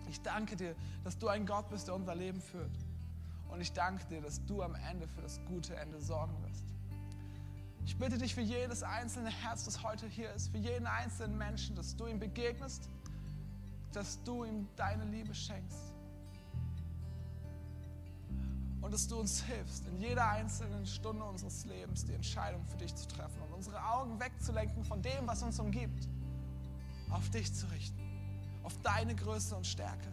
Ich 0.08 0.22
danke 0.22 0.56
dir, 0.56 0.74
dass 1.02 1.18
du 1.18 1.28
ein 1.28 1.44
Gott 1.44 1.68
bist, 1.68 1.88
der 1.88 1.94
unser 1.94 2.14
Leben 2.14 2.40
führt. 2.40 2.70
Und 3.48 3.60
ich 3.60 3.72
danke 3.72 4.04
dir, 4.06 4.22
dass 4.22 4.44
du 4.46 4.62
am 4.62 4.74
Ende 4.74 5.06
für 5.06 5.20
das 5.20 5.40
gute 5.46 5.76
Ende 5.76 6.00
sorgen 6.00 6.34
wirst. 6.44 6.64
Ich 7.84 7.98
bitte 7.98 8.16
dich 8.16 8.34
für 8.34 8.40
jedes 8.40 8.82
einzelne 8.82 9.30
Herz, 9.30 9.64
das 9.64 9.82
heute 9.82 10.08
hier 10.08 10.32
ist, 10.32 10.48
für 10.48 10.58
jeden 10.58 10.86
einzelnen 10.86 11.36
Menschen, 11.36 11.76
dass 11.76 11.94
du 11.96 12.06
ihm 12.06 12.18
begegnest, 12.18 12.88
dass 13.92 14.22
du 14.22 14.44
ihm 14.44 14.66
deine 14.76 15.04
Liebe 15.04 15.34
schenkst. 15.34 15.93
Dass 18.94 19.08
du 19.08 19.18
uns 19.18 19.42
hilfst, 19.42 19.88
in 19.88 20.00
jeder 20.00 20.28
einzelnen 20.28 20.86
Stunde 20.86 21.24
unseres 21.24 21.64
Lebens 21.64 22.04
die 22.04 22.12
Entscheidung 22.12 22.64
für 22.64 22.76
dich 22.76 22.94
zu 22.94 23.08
treffen 23.08 23.42
und 23.42 23.52
unsere 23.52 23.84
Augen 23.84 24.20
wegzulenken 24.20 24.84
von 24.84 25.02
dem, 25.02 25.26
was 25.26 25.42
uns 25.42 25.58
umgibt, 25.58 26.08
auf 27.10 27.28
dich 27.30 27.52
zu 27.52 27.66
richten, 27.72 28.00
auf 28.62 28.72
deine 28.84 29.16
Größe 29.16 29.56
und 29.56 29.66
Stärke. 29.66 30.06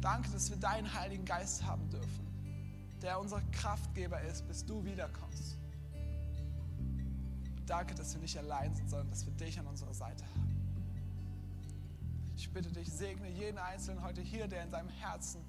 Danke, 0.00 0.30
dass 0.30 0.50
wir 0.50 0.56
deinen 0.56 0.92
Heiligen 0.92 1.24
Geist 1.24 1.64
haben 1.64 1.88
dürfen, 1.90 2.26
der 3.02 3.20
unser 3.20 3.40
Kraftgeber 3.52 4.20
ist, 4.22 4.44
bis 4.48 4.66
du 4.66 4.84
wiederkommst. 4.84 5.56
Danke, 7.66 7.94
dass 7.94 8.14
wir 8.14 8.20
nicht 8.20 8.36
allein 8.36 8.74
sind, 8.74 8.90
sondern 8.90 9.10
dass 9.10 9.24
wir 9.24 9.32
dich 9.34 9.60
an 9.60 9.66
unserer 9.68 9.94
Seite 9.94 10.24
haben. 10.24 10.56
Ich 12.36 12.52
bitte 12.52 12.72
dich, 12.72 12.90
segne 12.90 13.30
jeden 13.30 13.58
Einzelnen 13.58 14.02
heute 14.02 14.22
hier, 14.22 14.48
der 14.48 14.64
in 14.64 14.72
seinem 14.72 14.88
Herzen 14.88 15.40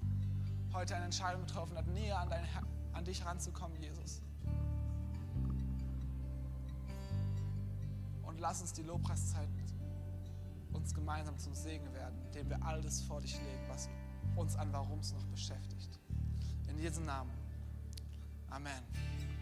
heute 0.72 0.96
eine 0.96 1.06
Entscheidung 1.06 1.46
getroffen 1.46 1.76
hat, 1.76 1.86
näher 1.86 2.18
an, 2.18 2.30
dein, 2.30 2.44
an 2.92 3.04
dich 3.04 3.24
ranzukommen, 3.24 3.80
Jesus. 3.80 4.22
Und 8.22 8.40
lass 8.40 8.60
uns 8.60 8.72
die 8.72 8.82
Lobpreiszeit 8.82 9.48
uns 10.72 10.94
gemeinsam 10.94 11.38
zum 11.38 11.54
Segen 11.54 11.92
werden, 11.92 12.18
indem 12.26 12.48
wir 12.48 12.64
alles 12.64 13.02
vor 13.02 13.20
dich 13.20 13.34
legen, 13.34 13.68
was 13.68 13.88
uns 14.36 14.56
an 14.56 14.72
Warums 14.72 15.12
noch 15.12 15.26
beschäftigt. 15.26 15.98
In 16.68 16.76
diesem 16.76 17.04
Namen. 17.04 17.32
Amen. 18.48 18.82